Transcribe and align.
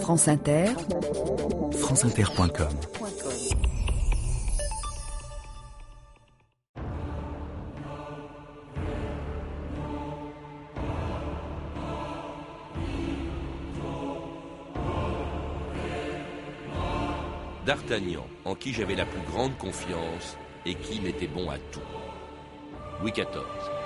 France 0.00 0.28
Inter, 0.28 0.66
franceinter.com 1.72 2.68
D'Artagnan, 17.66 18.26
en 18.44 18.54
qui 18.54 18.72
j'avais 18.72 18.94
la 18.94 19.06
plus 19.06 19.20
grande 19.32 19.56
confiance 19.56 20.36
et 20.66 20.74
qui 20.74 21.00
m'était 21.00 21.26
bon 21.26 21.50
à 21.50 21.56
tout. 21.72 21.80
Louis 23.00 23.12
XIV.« 23.12 23.24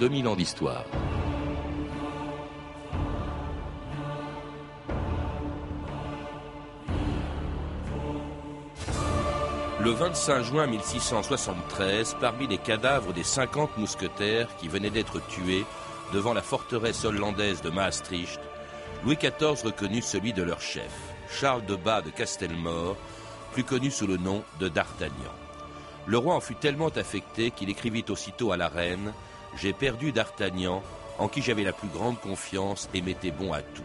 2000 0.00 0.28
ans 0.28 0.34
d'histoire. 0.34 0.86
Le 9.78 9.90
25 9.90 10.42
juin 10.42 10.66
1673, 10.66 12.16
parmi 12.18 12.46
les 12.46 12.56
cadavres 12.56 13.12
des 13.12 13.22
50 13.22 13.76
mousquetaires 13.76 14.48
qui 14.56 14.68
venaient 14.68 14.88
d'être 14.88 15.20
tués 15.28 15.66
devant 16.14 16.32
la 16.32 16.40
forteresse 16.40 17.04
hollandaise 17.04 17.60
de 17.60 17.68
Maastricht, 17.68 18.40
Louis 19.04 19.16
XIV 19.16 19.62
reconnut 19.62 20.00
celui 20.00 20.32
de 20.32 20.42
leur 20.42 20.62
chef, 20.62 20.90
Charles 21.28 21.66
de 21.66 21.76
Bas 21.76 22.00
de 22.00 22.08
Castelmore, 22.08 22.96
plus 23.52 23.64
connu 23.64 23.90
sous 23.90 24.06
le 24.06 24.16
nom 24.16 24.44
de 24.60 24.68
D'Artagnan. 24.68 25.34
Le 26.06 26.16
roi 26.16 26.34
en 26.34 26.40
fut 26.40 26.54
tellement 26.54 26.88
affecté 26.88 27.50
qu'il 27.50 27.68
écrivit 27.68 28.04
aussitôt 28.08 28.50
à 28.52 28.56
la 28.56 28.68
reine 28.68 29.12
J'ai 29.56 29.72
perdu 29.72 30.12
D'Artagnan, 30.12 30.82
en 31.18 31.28
qui 31.28 31.42
j'avais 31.42 31.64
la 31.64 31.72
plus 31.72 31.88
grande 31.88 32.18
confiance 32.20 32.88
et 32.94 33.02
m'était 33.02 33.30
bon 33.30 33.52
à 33.52 33.62
tout. 33.62 33.82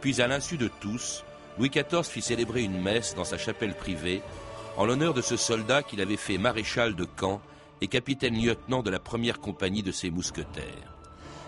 Puis, 0.00 0.20
à 0.20 0.26
l'insu 0.26 0.56
de 0.56 0.70
tous, 0.80 1.24
Louis 1.58 1.70
XIV 1.70 2.04
fit 2.04 2.22
célébrer 2.22 2.62
une 2.62 2.80
messe 2.80 3.14
dans 3.14 3.24
sa 3.24 3.38
chapelle 3.38 3.74
privée 3.74 4.22
en 4.76 4.84
l'honneur 4.84 5.14
de 5.14 5.22
ce 5.22 5.36
soldat 5.36 5.82
qu'il 5.82 6.00
avait 6.00 6.16
fait 6.16 6.38
maréchal 6.38 6.94
de 6.94 7.04
camp 7.04 7.40
et 7.80 7.88
capitaine-lieutenant 7.88 8.82
de 8.82 8.90
la 8.90 8.98
première 8.98 9.40
compagnie 9.40 9.82
de 9.82 9.92
ses 9.92 10.10
mousquetaires. 10.10 10.94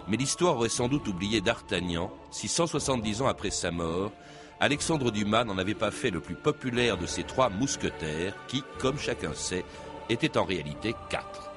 Mais 0.09 0.17
l'histoire 0.17 0.57
aurait 0.57 0.71
sans 0.71 0.89
doute 0.89 1.07
oublié 1.09 1.41
d'Artagnan 1.41 2.11
si 2.31 2.49
170 2.49 3.23
ans 3.23 3.27
après 3.27 3.51
sa 3.51 3.71
mort, 3.71 4.13
Alexandre 4.61 5.11
Dumas 5.11 5.45
n'en 5.45 5.59
avait 5.59 5.75
pas 5.75 5.91
fait 5.91 6.11
le 6.11 6.21
plus 6.21 6.35
populaire 6.35 6.97
de 6.97 7.07
ces 7.07 7.23
trois 7.23 7.51
mousquetaires 7.51 8.35
qui, 8.49 8.65
comme 8.79 8.99
chacun 8.99 9.35
sait, 9.35 9.65
étaient 10.09 10.39
en 10.39 10.45
réalité 10.45 10.95
quatre. 11.11 11.51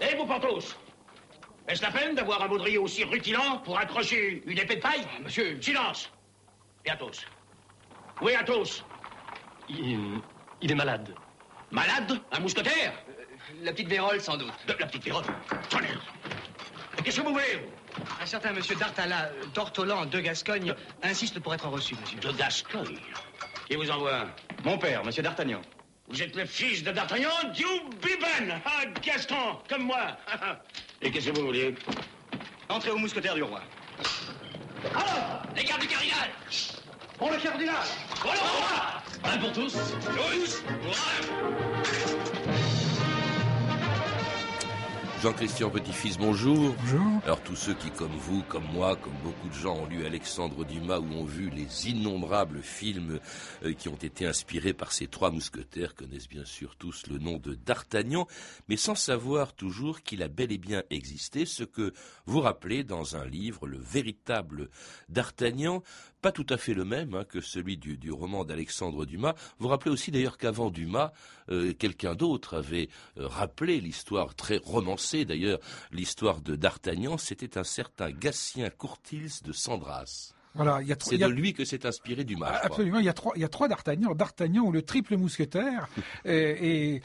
Et 0.00 0.14
vous, 0.16 0.26
Porthos 0.26 0.76
Est-ce 1.68 1.82
la 1.82 1.90
peine 1.90 2.14
d'avoir 2.14 2.42
un 2.42 2.48
baudrier 2.48 2.78
aussi 2.78 3.04
rutilant 3.04 3.58
pour 3.58 3.78
accrocher 3.78 4.42
une 4.46 4.58
épée 4.58 4.76
de 4.76 4.80
paille 4.80 5.06
Monsieur... 5.22 5.60
Silence. 5.60 6.10
Et 6.84 6.90
Athos. 6.90 7.24
Où 8.20 8.28
est 8.28 8.36
Athos? 8.36 8.84
Il, 9.68 10.20
il, 10.60 10.70
est 10.70 10.74
malade. 10.74 11.14
Malade? 11.70 12.20
Un 12.32 12.40
mousquetaire? 12.40 12.92
La 13.62 13.72
petite 13.72 13.88
vérole, 13.88 14.20
sans 14.20 14.36
doute. 14.36 14.52
De, 14.66 14.74
la 14.78 14.86
petite 14.86 15.04
vérole. 15.04 15.24
Tonnerre 15.68 16.00
Qu'est-ce 17.02 17.20
que 17.20 17.26
vous 17.26 17.32
voulez 17.32 17.68
Un 18.20 18.26
certain 18.26 18.52
monsieur 18.52 18.74
Dartala, 18.76 19.30
d'Ortolan, 19.54 20.06
de 20.06 20.20
Gascogne, 20.20 20.74
insiste 21.02 21.38
pour 21.40 21.54
être 21.54 21.68
reçu, 21.68 21.94
monsieur. 22.00 22.18
De 22.18 22.32
Gascogne? 22.32 22.98
Qui 23.68 23.76
vous 23.76 23.90
envoie 23.90 24.26
Mon 24.64 24.78
père, 24.78 25.04
monsieur 25.04 25.22
D'Artagnan. 25.22 25.60
Vous 26.08 26.22
êtes 26.22 26.36
le 26.36 26.46
fils 26.46 26.84
de 26.84 26.92
D'Artagnan 26.92 27.30
du 27.52 27.64
Biban 28.00 28.60
Ah, 28.64 28.84
Gaston, 29.02 29.58
comme 29.68 29.84
moi. 29.84 30.16
Et 31.02 31.10
qu'est-ce 31.10 31.30
que 31.30 31.38
vous 31.38 31.46
voulez 31.46 31.74
Entrez 32.68 32.90
au 32.90 32.98
mousquetaire 32.98 33.34
du 33.34 33.42
roi. 33.42 33.60
Alors 34.94 35.42
Les 35.56 35.64
gardes 35.64 35.80
du 35.80 35.88
cardinal. 35.88 36.30
Pour 37.18 37.30
le 37.30 37.38
cardinal. 37.38 37.74
Pour 38.20 38.32
le 38.32 38.38
roi. 38.38 39.02
Un 39.24 39.38
pour 39.38 39.52
tous. 39.52 39.72
Tous 39.72 40.62
Jean-Christian 45.22 45.70
Petit-Fils, 45.70 46.18
bonjour. 46.18 46.74
Bonjour. 46.78 47.22
Alors 47.24 47.40
tous 47.40 47.56
ceux 47.56 47.72
qui, 47.72 47.90
comme 47.90 48.14
vous, 48.18 48.42
comme 48.42 48.66
moi, 48.72 48.96
comme 48.96 49.16
beaucoup 49.24 49.48
de 49.48 49.54
gens, 49.54 49.74
ont 49.74 49.86
lu 49.86 50.04
Alexandre 50.04 50.64
Dumas 50.64 50.98
ou 50.98 51.10
ont 51.14 51.24
vu 51.24 51.48
les 51.48 51.88
innombrables 51.88 52.60
films 52.60 53.18
euh, 53.64 53.72
qui 53.72 53.88
ont 53.88 53.96
été 53.96 54.26
inspirés 54.26 54.74
par 54.74 54.92
ces 54.92 55.06
trois 55.06 55.30
mousquetaires 55.30 55.94
connaissent 55.94 56.28
bien 56.28 56.44
sûr 56.44 56.76
tous 56.76 57.06
le 57.06 57.18
nom 57.18 57.38
de 57.38 57.54
D'Artagnan, 57.54 58.26
mais 58.68 58.76
sans 58.76 58.94
savoir 58.94 59.54
toujours 59.54 60.02
qu'il 60.02 60.22
a 60.22 60.28
bel 60.28 60.52
et 60.52 60.58
bien 60.58 60.82
existé, 60.90 61.46
ce 61.46 61.64
que 61.64 61.94
vous 62.26 62.40
rappelez 62.40 62.84
dans 62.84 63.16
un 63.16 63.24
livre, 63.24 63.66
le 63.66 63.78
véritable 63.78 64.68
D'Artagnan, 65.08 65.82
pas 66.20 66.32
tout 66.32 66.46
à 66.48 66.56
fait 66.56 66.74
le 66.74 66.84
même 66.84 67.14
hein, 67.14 67.24
que 67.24 67.40
celui 67.40 67.76
du, 67.76 67.96
du 67.96 68.10
roman 68.10 68.44
d'Alexandre 68.44 69.06
Dumas. 69.06 69.34
Vous 69.58 69.68
rappelez 69.68 69.92
aussi 69.92 70.10
d'ailleurs 70.10 70.38
qu'avant 70.38 70.70
Dumas, 70.70 71.12
euh, 71.50 71.72
quelqu'un 71.72 72.14
d'autre 72.14 72.54
avait 72.54 72.88
euh, 73.18 73.28
rappelé 73.28 73.80
l'histoire 73.80 74.34
très 74.34 74.58
romancée 74.58 75.15
d'ailleurs, 75.24 75.58
l'histoire 75.90 76.40
de 76.40 76.56
D'Artagnan, 76.56 77.18
c'était 77.18 77.58
un 77.58 77.64
certain 77.64 78.10
Gatien 78.10 78.70
Courtils 78.70 79.42
de 79.44 79.52
Sandras. 79.52 80.35
Voilà, 80.56 80.80
il 80.82 80.88
y 80.88 80.92
a 80.92 80.96
c'est 80.98 81.18
de 81.18 81.26
lui 81.26 81.52
que 81.52 81.64
s'est 81.64 81.86
inspiré 81.86 82.24
Dumas. 82.24 82.60
Absolument, 82.62 82.98
il 82.98 83.04
y 83.04 83.08
a 83.08 83.12
trois, 83.12 83.32
il 83.36 83.42
y 83.42 83.44
a 83.44 83.48
trois 83.48 83.68
d'Artagnan. 83.68 84.14
D'Artagnan 84.14 84.64
ou 84.64 84.72
le 84.72 84.82
triple 84.82 85.16
mousquetaire. 85.16 85.88
et, 86.24 86.96
et, 86.96 87.02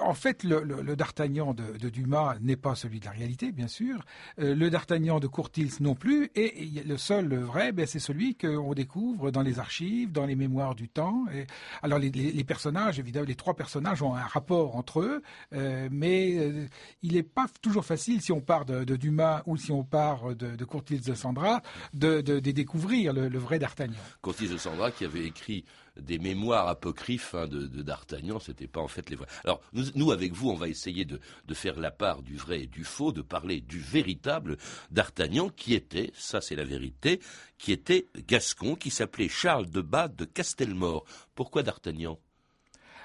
en 0.00 0.14
fait, 0.14 0.44
le, 0.44 0.62
le, 0.62 0.82
le 0.82 0.96
D'Artagnan 0.96 1.54
de, 1.54 1.78
de, 1.78 1.88
Dumas 1.88 2.36
n'est 2.40 2.56
pas 2.56 2.74
celui 2.74 3.00
de 3.00 3.06
la 3.06 3.10
réalité, 3.10 3.52
bien 3.52 3.68
sûr. 3.68 4.04
Euh, 4.38 4.54
le 4.54 4.70
D'Artagnan 4.70 5.20
de 5.20 5.26
Courtils 5.26 5.72
non 5.80 5.94
plus. 5.94 6.30
Et, 6.34 6.64
et 6.64 6.84
le 6.84 6.96
seul 6.96 7.34
vrai, 7.34 7.72
ben, 7.72 7.86
c'est 7.86 7.98
celui 7.98 8.34
qu'on 8.34 8.74
découvre 8.74 9.30
dans 9.30 9.42
les 9.42 9.58
archives, 9.58 10.12
dans 10.12 10.26
les 10.26 10.36
mémoires 10.36 10.74
du 10.74 10.88
temps. 10.88 11.24
Et, 11.34 11.46
alors, 11.82 11.98
les, 11.98 12.10
les, 12.10 12.32
les, 12.32 12.44
personnages, 12.44 12.98
évidemment, 12.98 13.26
les 13.26 13.34
trois 13.34 13.54
personnages 13.54 14.02
ont 14.02 14.14
un 14.14 14.22
rapport 14.22 14.76
entre 14.76 15.00
eux, 15.00 15.22
euh, 15.54 15.88
mais 15.90 16.36
euh, 16.36 16.66
il 17.02 17.14
n'est 17.14 17.22
pas 17.22 17.46
toujours 17.60 17.84
facile, 17.84 18.20
si 18.20 18.32
on 18.32 18.40
part 18.40 18.64
de, 18.64 18.84
de, 18.84 18.96
Dumas 18.96 19.42
ou 19.46 19.56
si 19.56 19.72
on 19.72 19.84
part 19.84 20.34
de, 20.34 20.56
de 20.56 20.64
Courtils 20.64 21.00
de 21.00 21.14
Sandra, 21.14 21.62
de, 21.94 22.20
de, 22.20 22.38
de 22.38 22.50
le, 22.88 23.38
vrai 23.38 23.58
D'Artagnan. 23.58 23.98
Courtis 24.20 24.48
de 24.48 24.56
Sandra 24.56 24.90
qui 24.90 25.04
avait 25.04 25.24
écrit 25.24 25.64
des 26.00 26.18
mémoires 26.18 26.68
apocryphes 26.68 27.34
hein, 27.34 27.46
de, 27.46 27.66
de 27.66 27.82
D'Artagnan, 27.82 28.38
c'était 28.38 28.66
pas 28.66 28.80
en 28.80 28.88
fait 28.88 29.10
les 29.10 29.16
vrais. 29.16 29.26
Alors 29.44 29.60
nous, 29.72 30.10
avec 30.10 30.32
vous, 30.32 30.50
on 30.50 30.56
va 30.56 30.68
essayer 30.68 31.04
de, 31.04 31.20
de, 31.44 31.54
faire 31.54 31.78
la 31.78 31.90
part 31.90 32.22
du 32.22 32.36
vrai 32.36 32.62
et 32.62 32.66
du 32.66 32.84
faux, 32.84 33.12
de 33.12 33.22
parler 33.22 33.60
du 33.60 33.78
véritable 33.78 34.56
D'Artagnan 34.90 35.48
qui 35.50 35.74
était, 35.74 36.10
ça 36.14 36.40
c'est 36.40 36.56
la 36.56 36.64
vérité, 36.64 37.20
qui 37.58 37.72
était 37.72 38.08
gascon, 38.26 38.74
qui 38.74 38.90
s'appelait 38.90 39.28
Charles 39.28 39.70
de 39.70 39.80
Bas 39.80 40.08
de 40.08 40.24
Castelmore. 40.24 41.04
Pourquoi 41.34 41.62
D'Artagnan? 41.62 42.18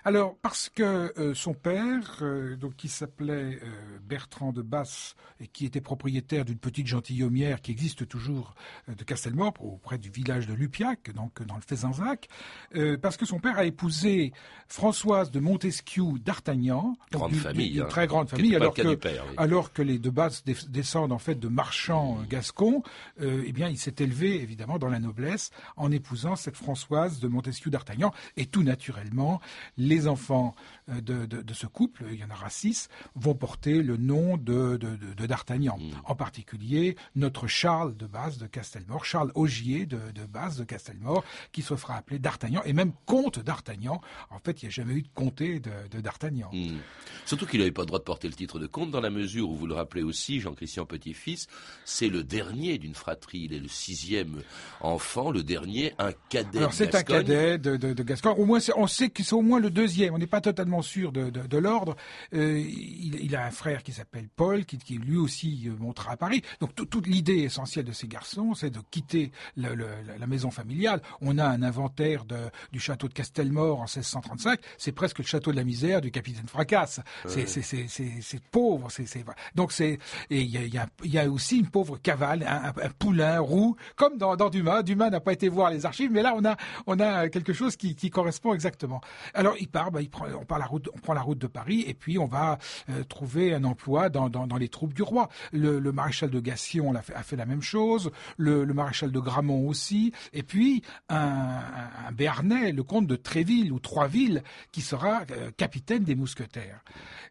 Alors 0.08 0.38
parce 0.42 0.70
que 0.70 1.12
euh, 1.20 1.34
son 1.34 1.54
père, 1.54 2.20
euh, 2.22 2.56
donc 2.56 2.78
qui 2.78 2.88
s'appelait 2.88 3.60
euh, 3.62 4.00
Bertrand 4.02 4.54
de 4.54 4.62
Basse 4.62 5.18
et 5.42 5.48
qui 5.48 5.66
était 5.66 5.82
propriétaire 5.82 6.46
d'une 6.46 6.60
petite 6.60 6.88
gentilhommière 6.88 7.62
qui 7.62 7.72
existe 7.72 8.08
toujours 8.08 8.56
de 8.88 9.04
Castelmore 9.04 9.54
auprès 9.60 9.98
du 9.98 10.10
village 10.10 10.48
de 10.48 10.54
Lupiac, 10.54 11.12
donc 11.14 11.44
dans 11.44 11.56
le 11.56 11.62
Fézenzac, 11.62 12.28
parce 13.02 13.18
que 13.18 13.26
son 13.26 13.40
père 13.40 13.58
a 13.58 13.66
épousé 13.66 14.32
Françoise 14.68 15.30
de 15.30 15.40
Montesquieu 15.40 16.06
d'Artagnan, 16.24 16.96
grande 17.12 17.34
une, 17.34 17.40
famille, 17.40 17.76
une 17.76 17.82
hein, 17.82 17.86
très 17.86 18.08
grande 18.08 18.30
famille, 18.30 18.56
alors 18.56 18.74
que 18.74 18.96
père, 18.96 19.26
oui. 19.30 19.36
alors 19.38 19.74
que 19.74 19.84
les 19.84 20.00
de 20.00 20.10
Basse 20.10 20.44
descendent 20.44 21.12
en 21.12 21.20
fait 21.20 21.36
de 21.36 21.48
marchands 21.48 22.18
gascons, 22.28 22.82
eh 23.20 23.52
bien 23.52 23.70
il 23.70 23.78
s'est 23.78 23.96
élevé 24.00 24.42
évidemment 24.42 24.80
dans 24.80 24.90
la 24.90 25.00
noblesse 25.00 25.52
en 25.76 25.92
épousant 25.92 26.36
cette 26.36 26.56
Françoise 26.56 27.20
de 27.20 27.28
Montesquieu 27.28 27.70
d'Artagnan 27.70 28.12
et 28.38 28.48
tout 28.48 28.64
naturellement 28.64 29.40
les 29.78 29.97
les 29.98 30.08
enfants 30.08 30.56
de, 30.88 31.26
de, 31.26 31.42
de, 31.42 31.54
ce 31.54 31.68
couple, 31.68 32.06
il 32.12 32.20
y 32.20 32.24
en 32.24 32.30
aura 32.30 32.50
six, 32.50 32.90
vont 33.16 33.36
porter 33.36 33.82
le 33.82 33.98
nom 33.98 34.38
de, 34.38 34.78
de 34.78 35.26
d'Artagnan. 35.26 35.78
Mmh. 35.78 35.92
En 36.06 36.16
particulier, 36.16 36.96
notre 37.16 37.48
Charles 37.48 37.96
de 37.98 38.06
Base 38.06 38.38
de 38.38 38.48
Castelmore, 38.48 39.06
Charles 39.06 39.32
Augier 39.36 39.86
de, 39.86 39.98
Base 40.30 40.58
de 40.58 40.64
Castelmore, 40.64 41.24
qui 41.52 41.62
se 41.62 41.76
fera 41.76 41.98
appeler 41.98 42.20
d'Artagnan, 42.20 42.62
et 42.66 42.74
même 42.74 42.94
comte 43.06 43.40
d'Artagnan. 43.40 44.02
En 44.30 44.40
fait, 44.40 44.62
il 44.62 44.66
n'y 44.66 44.70
a 44.70 44.72
jamais 44.72 44.94
eu 44.94 45.02
de 45.02 45.10
comté 45.14 45.60
de, 45.60 46.00
d'Artagnan. 46.00 46.50
Mmh. 46.54 46.78
Surtout 47.26 47.46
qu'il 47.46 47.60
n'avait 47.60 47.72
pas 47.72 47.82
le 47.82 47.88
droit 47.88 48.00
de 48.00 48.04
porter 48.04 48.28
le 48.28 48.34
titre 48.34 48.60
de 48.60 48.68
comte, 48.68 48.92
dans 48.92 49.02
la 49.02 49.10
mesure 49.10 49.50
où, 49.50 49.56
vous 49.56 49.68
le 49.68 49.74
rappelez 49.74 50.04
aussi, 50.04 50.40
Jean-Christian 50.40 50.86
Petit-Fils, 50.86 51.48
c'est 51.86 52.10
le 52.10 52.24
dernier 52.24 52.78
d'une 52.78 52.96
fratrie, 52.96 53.44
il 53.46 53.54
est 53.54 53.60
le 53.60 53.68
sixième 53.68 54.42
enfant, 54.82 55.32
le 55.32 55.44
dernier, 55.44 55.94
un 56.00 56.12
cadet 56.30 56.60
Alors 56.60 56.74
c'est 56.74 56.96
un 56.96 57.04
cadet 57.04 57.58
de, 57.58 58.04
Gascogne. 58.04 58.36
Au 58.38 58.46
moins, 58.46 58.60
on 58.76 58.88
sait 58.88 59.10
que 59.10 59.24
c'est 59.24 59.34
au 59.34 59.42
moins 59.42 59.60
le 59.60 59.70
deuxième. 59.70 60.14
On 60.14 60.18
n'est 60.18 60.28
pas 60.28 60.42
totalement 60.42 60.77
sûr 60.82 61.12
de, 61.12 61.30
de, 61.30 61.58
l'ordre. 61.58 61.96
Euh, 62.34 62.60
il, 62.60 63.36
a 63.36 63.46
un 63.46 63.52
frère 63.52 63.84
qui 63.84 63.92
s'appelle 63.92 64.28
Paul, 64.36 64.66
qui, 64.66 64.78
qui, 64.78 64.98
lui 64.98 65.18
aussi 65.18 65.64
euh, 65.68 65.76
montera 65.80 66.14
à 66.14 66.18
Paris. 66.18 66.42
Donc 66.60 66.76
toute 66.76 67.08
l'idée 67.08 67.40
essentielle 67.40 67.86
de 67.86 67.92
ces 67.92 68.08
garçons, 68.08 68.54
c'est 68.54 68.70
de 68.70 68.80
quitter 68.92 69.32
la 69.56 70.28
maison 70.28 70.52
familiale. 70.52 71.02
On 71.22 71.38
a 71.38 71.46
un 71.46 71.64
inventaire 71.64 72.26
de, 72.26 72.38
du 72.72 72.80
château 72.80 73.08
de 73.08 73.14
Castelmore 73.14 73.80
en 73.80 73.84
1635. 73.84 74.60
C'est 74.78 74.92
presque 74.92 75.20
le 75.20 75.26
château 75.26 75.52
de 75.52 75.58
la 75.58 75.64
misère 75.64 76.02
du 76.02 76.12
capitaine 76.12 76.48
Fracasse. 76.48 77.00
C'est 77.26 78.40
pauvre. 78.52 78.88
Donc 79.56 79.72
c'est 79.72 80.00
et 80.30 80.42
il 80.42 80.50
y 80.50 80.78
a, 80.78 80.88
y 81.04 81.18
a, 81.18 81.30
aussi 81.30 81.60
une 81.60 81.70
pauvre 81.70 81.98
cavale, 81.98 82.46
un, 82.48 82.90
poulain 83.00 83.40
roux, 83.40 83.76
comme 83.96 84.18
dans, 84.18 84.36
dans 84.36 84.50
Dumas. 84.50 84.84
Dumas 84.84 85.10
n'a 85.10 85.20
pas 85.20 85.34
été 85.34 85.50
voir 85.50 85.72
les 85.72 85.86
archives, 85.86 86.12
mais 86.12 86.22
là 86.22 86.34
on 86.36 86.46
a 86.46 86.56
on 86.86 87.00
a 87.00 87.30
quelque 87.30 87.54
chose 87.54 87.76
qui, 87.76 87.96
qui 87.96 88.10
correspond 88.10 88.54
exactement. 88.54 89.02
Alors 89.34 89.56
il 89.60 89.68
part, 89.68 89.92
bah, 89.92 90.02
il 90.02 90.10
prend, 90.10 90.26
on, 90.40 90.46
part 90.46 90.60
la 90.60 90.66
on 90.72 91.00
prend 91.00 91.14
la 91.14 91.22
route 91.22 91.38
de 91.38 91.48
Paris 91.48 91.84
et 91.88 91.94
puis 91.94 92.18
on 92.18 92.26
va 92.26 92.58
euh, 92.90 93.04
trouver 93.04 93.54
un 93.54 93.64
emploi 93.64 94.10
dans, 94.10 94.30
dans, 94.30 94.58
les 94.58 94.70
troupes 94.70 94.94
du 94.94 95.02
roi. 95.02 95.30
Le, 95.52 95.80
maréchal 95.92 96.30
de 96.30 96.40
Gassion 96.40 96.94
a 96.96 97.02
fait, 97.02 97.36
la 97.36 97.46
même 97.46 97.62
chose, 97.62 98.12
le, 98.38 98.66
maréchal 98.66 99.12
de 99.12 99.20
Gramont 99.20 99.68
aussi, 99.68 100.14
et 100.34 100.44
puis 100.44 100.82
un, 101.10 101.62
Béarnais, 102.14 102.72
le 102.72 102.84
comte 102.84 103.08
de 103.08 103.16
Tréville 103.16 103.72
ou 103.72 103.80
Troisville, 103.80 104.44
qui 104.72 104.82
sera 104.82 105.24
euh, 105.32 105.52
capitaine 105.56 106.04
des 106.04 106.16
mousquetaires. 106.16 106.84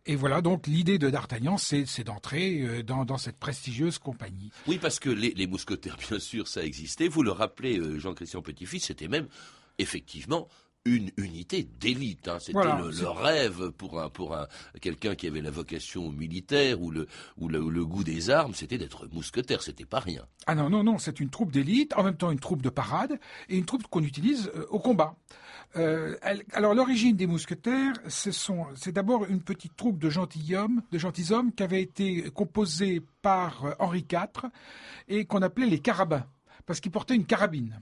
Et 0.07 0.17
voilà 0.17 0.41
donc 0.41 0.67
l'idée 0.67 0.99
de 0.99 1.11
D'Artagnan, 1.11 1.57
c'est 1.59 2.05
d'entrer 2.05 2.61
euh, 2.63 2.83
dans, 2.83 3.05
dans, 3.05 3.19
cette 3.19 3.39
prestigieuse 3.39 3.99
compagnie. 3.99 4.51
Oui, 4.67 4.79
parce 4.79 5.01
que 5.01 5.11
les, 5.11 5.31
les 5.31 5.47
mousquetaires, 5.47 5.97
bien 6.09 6.19
sûr, 6.19 6.49
ça 6.49 6.65
existait. 6.65 7.09
Vous 7.09 7.23
le 7.23 7.33
rappelez, 7.33 7.81
Jean-Christian 7.99 8.43
Petit-Fils, 8.43 8.87
c'était 8.87 9.09
même 9.09 9.27
effectivement 9.79 10.49
une 10.87 11.11
unité 11.17 11.69
d'élite. 11.81 12.29
Hein. 12.29 12.39
C'était 12.41 12.59
le, 12.59 13.09
rêve 13.09 13.71
pour 13.73 14.01
un 14.01 14.09
pour 14.09 14.35
un 14.35 14.47
quelqu'un 14.81 15.15
qui 15.15 15.27
avait 15.27 15.43
la 15.43 15.51
vocation 15.51 16.11
militaire 16.11 16.81
ou 16.81 16.91
le 16.91 17.07
ou 17.37 17.49
le, 17.49 17.85
goût 17.85 18.05
des 18.05 18.31
armes, 18.31 18.55
c'était 18.55 18.79
d'être 18.79 19.09
mousquetaire. 19.13 19.63
C'était 19.63 19.85
pas 19.85 20.01
rien. 20.01 20.25
Ah 20.47 20.55
non 20.55 20.71
non 20.71 20.85
non, 20.85 20.99
c'est 20.99 21.21
une 21.21 21.29
troupe 21.29 21.53
d'élite, 21.53 21.93
en 21.97 22.05
même 22.05 22.17
temps 22.17 22.31
une 22.31 22.39
troupe 22.39 22.63
de 22.63 22.71
parade 22.71 23.19
et 23.49 23.57
une 23.57 23.65
troupe 23.65 23.87
qu'on 23.89 24.03
utilise 24.03 24.51
euh, 24.55 24.65
au 24.71 24.79
combat. 24.79 25.17
Euh, 25.75 26.17
alors 26.53 26.75
l'origine 26.75 27.17
des 27.17 27.27
mousquetaires, 27.27 27.95
c'est 28.07 28.93
d'abord 28.93 29.27
une 29.27 29.43
petite 29.43 29.77
troupe 29.77 29.99
de 29.99 30.09
gentilshommes, 30.09 30.83
de 30.91 30.99
gentilshommes 30.99 31.53
qui 31.53 31.63
avait 31.65 31.83
été 31.83 32.31
composée 32.31 33.03
par 33.21 33.65
euh, 33.65 33.73
Henri 33.81 34.07
IV 34.11 34.49
et 35.09 35.25
qu'on 35.27 35.43
appelait 35.43 35.67
les 35.67 35.81
carabins 35.81 36.25
parce 36.65 36.81
qu'ils 36.81 36.93
portaient 36.93 37.17
une 37.17 37.27
carabine. 37.27 37.81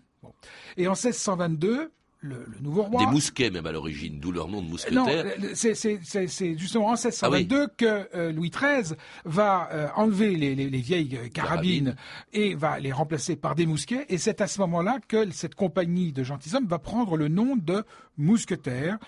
Et 0.77 0.89
en 0.89 0.93
1622, 0.93 1.91
le, 2.25 2.47
nouveau 2.61 2.83
roi. 2.83 3.05
Des 3.05 3.11
mousquets 3.11 3.51
même 3.51 3.67
à 3.67 3.73
l'origine, 3.73 4.19
d'où 4.19 4.33
leur 4.33 4.49
nom 4.49 4.63
de 4.63 4.69
mousquetaire. 4.69 5.25
Non, 5.39 5.49
c'est 5.55 6.59
justement 6.59 6.87
en 6.87 6.93
1622 6.93 7.63
ah 7.63 7.73
que 7.77 8.09
euh, 8.15 8.33
Louis 8.33 8.51
XIII 8.51 8.97
va 9.25 9.69
euh, 9.73 9.89
enlever 9.95 10.35
les, 10.37 10.67
vieilles 10.81 11.17
euh, 11.17 11.29
carabines, 11.29 11.95
et 12.33 12.55
va 12.55 12.79
les 12.79 12.93
remplacer 12.93 13.37
par 13.37 13.55
des 13.55 13.67
mousquets. 13.67 14.07
Et 14.09 14.19
c'est 14.19 14.41
à 14.41 14.47
ce 14.47 14.61
moment-là 14.61 14.99
que 15.07 15.31
cette 15.31 15.55
compagnie 15.55 16.13
de 16.13 16.25
gentilshommes 16.25 16.67
va 16.67 16.79
prendre 16.79 17.17
le 17.17 17.29
nom 17.29 17.57
de 17.57 17.85
mousquetaires. 18.17 18.99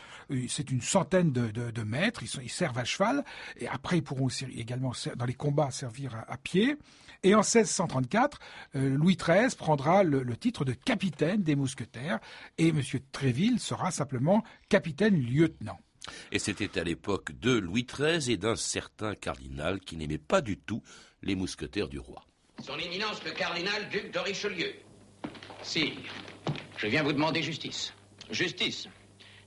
C'est 0.49 0.71
une 0.71 0.83
centaine 0.83 1.33
de, 1.33 1.51
de, 1.51 1.83
maîtres, 1.83 2.23
ils, 2.23 2.29
sont, 2.29 2.41
ils, 2.43 2.51
servent 2.51 2.79
à 2.79 2.85
cheval, 2.85 3.25
et 3.59 3.69
après 3.69 3.99
ils 3.99 4.03
pourront 4.03 4.27
aussi 4.27 4.45
également 4.57 4.93
dans 5.17 5.25
les 5.25 5.35
combats 5.35 5.71
servir 5.71 6.25
à 6.29 6.37
pied. 6.37 6.77
Et 7.23 7.35
en 7.35 7.39
1634, 7.39 8.39
euh, 8.77 8.97
Louis 8.97 9.17
XIII 9.17 9.55
prendra 9.57 10.03
le, 10.05 10.25
titre 10.37 10.65
de 10.65 10.73
capitaine 10.73 11.43
des 11.43 11.57
mousquetaires 11.57 12.21
et 12.59 12.69
M. 12.69 12.81
Tréville 13.13 13.61
sera 13.61 13.91
simplement 13.91 14.43
capitaine-lieutenant. 14.69 15.79
Et 16.33 16.39
c'était 16.39 16.79
à 16.79 16.85
l'époque 16.85 17.33
de 17.39 17.53
Louis 17.53 17.85
XIII 17.85 18.33
et 18.33 18.37
d'un 18.37 18.57
certain 18.57 19.15
cardinal 19.15 19.81
qui 19.81 19.97
n'aimait 19.97 20.19
pas 20.19 20.41
du 20.41 20.59
tout 20.59 20.83
les 21.23 21.35
mousquetaires 21.35 21.89
du 21.89 21.99
roi. 21.99 22.25
Son 22.63 22.79
éminence 22.79 23.23
le 23.25 23.33
cardinal 23.33 23.89
duc 23.91 24.13
de 24.13 24.19
Richelieu. 24.19 24.73
Si, 25.63 25.95
je 26.77 26.87
viens 26.87 27.03
vous 27.03 27.13
demander 27.13 27.43
justice. 27.43 27.93
Justice 28.31 28.89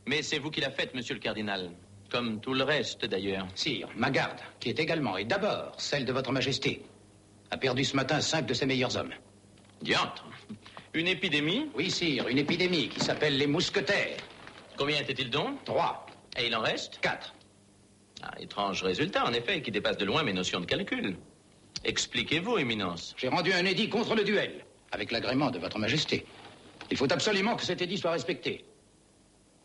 Mais 0.08 0.22
c'est 0.22 0.40
vous 0.40 0.52
qui 0.52 0.62
la 0.62 0.72
faites, 0.72 0.94
monsieur 0.94 1.14
le 1.14 1.20
cardinal. 1.20 1.72
Comme 2.12 2.42
tout 2.42 2.54
le 2.54 2.64
reste, 2.64 3.06
d'ailleurs. 3.06 3.48
Sire, 3.56 3.88
ma 3.96 4.10
garde, 4.10 4.40
qui 4.60 4.70
est 4.70 4.80
également 4.80 5.18
et 5.18 5.26
d'abord 5.26 5.80
celle 5.80 6.06
de 6.06 6.12
votre 6.12 6.32
majesté, 6.32 6.82
a 7.52 7.58
perdu 7.58 7.84
ce 7.84 7.96
matin 7.96 8.20
cinq 8.22 8.46
de 8.46 8.54
ses 8.54 8.66
meilleurs 8.66 8.98
hommes. 8.98 9.14
Diantre 9.82 10.26
Une 10.94 11.08
épidémie 11.08 11.70
Oui, 11.76 11.92
sire, 11.92 12.28
une 12.28 12.38
épidémie 12.40 12.90
qui 12.90 13.00
s'appelle 13.00 13.38
les 13.38 13.48
mousquetaires. 13.48 14.18
Combien 14.78 15.00
était-il 15.02 15.30
donc 15.30 15.64
Trois. 15.64 16.06
Et 16.38 16.48
il 16.48 16.56
en 16.56 16.62
reste 16.62 17.00
Quatre. 17.02 17.36
Ah, 18.22 18.32
étrange 18.40 18.84
résultat, 18.84 19.26
en 19.26 19.34
effet, 19.34 19.62
qui 19.62 19.72
dépasse 19.72 19.98
de 19.98 20.06
loin 20.06 20.24
mes 20.24 20.34
notions 20.34 20.60
de 20.60 20.66
calcul. 20.66 21.16
Expliquez-vous, 21.86 22.58
Éminence. 22.58 23.16
J'ai 23.18 23.30
rendu 23.30 23.54
un 23.54 23.66
édit 23.66 23.88
contre 23.88 24.16
le 24.16 24.24
duel, 24.24 24.66
avec 24.92 25.12
l'agrément 25.12 25.52
de 25.52 25.60
Votre 25.60 25.80
Majesté. 25.80 26.26
Il 26.92 26.98
faut 26.98 27.12
absolument 27.12 27.56
que 27.56 27.64
cet 27.64 27.82
édit 27.82 27.98
soit 27.98 28.12
respecté. 28.12 28.66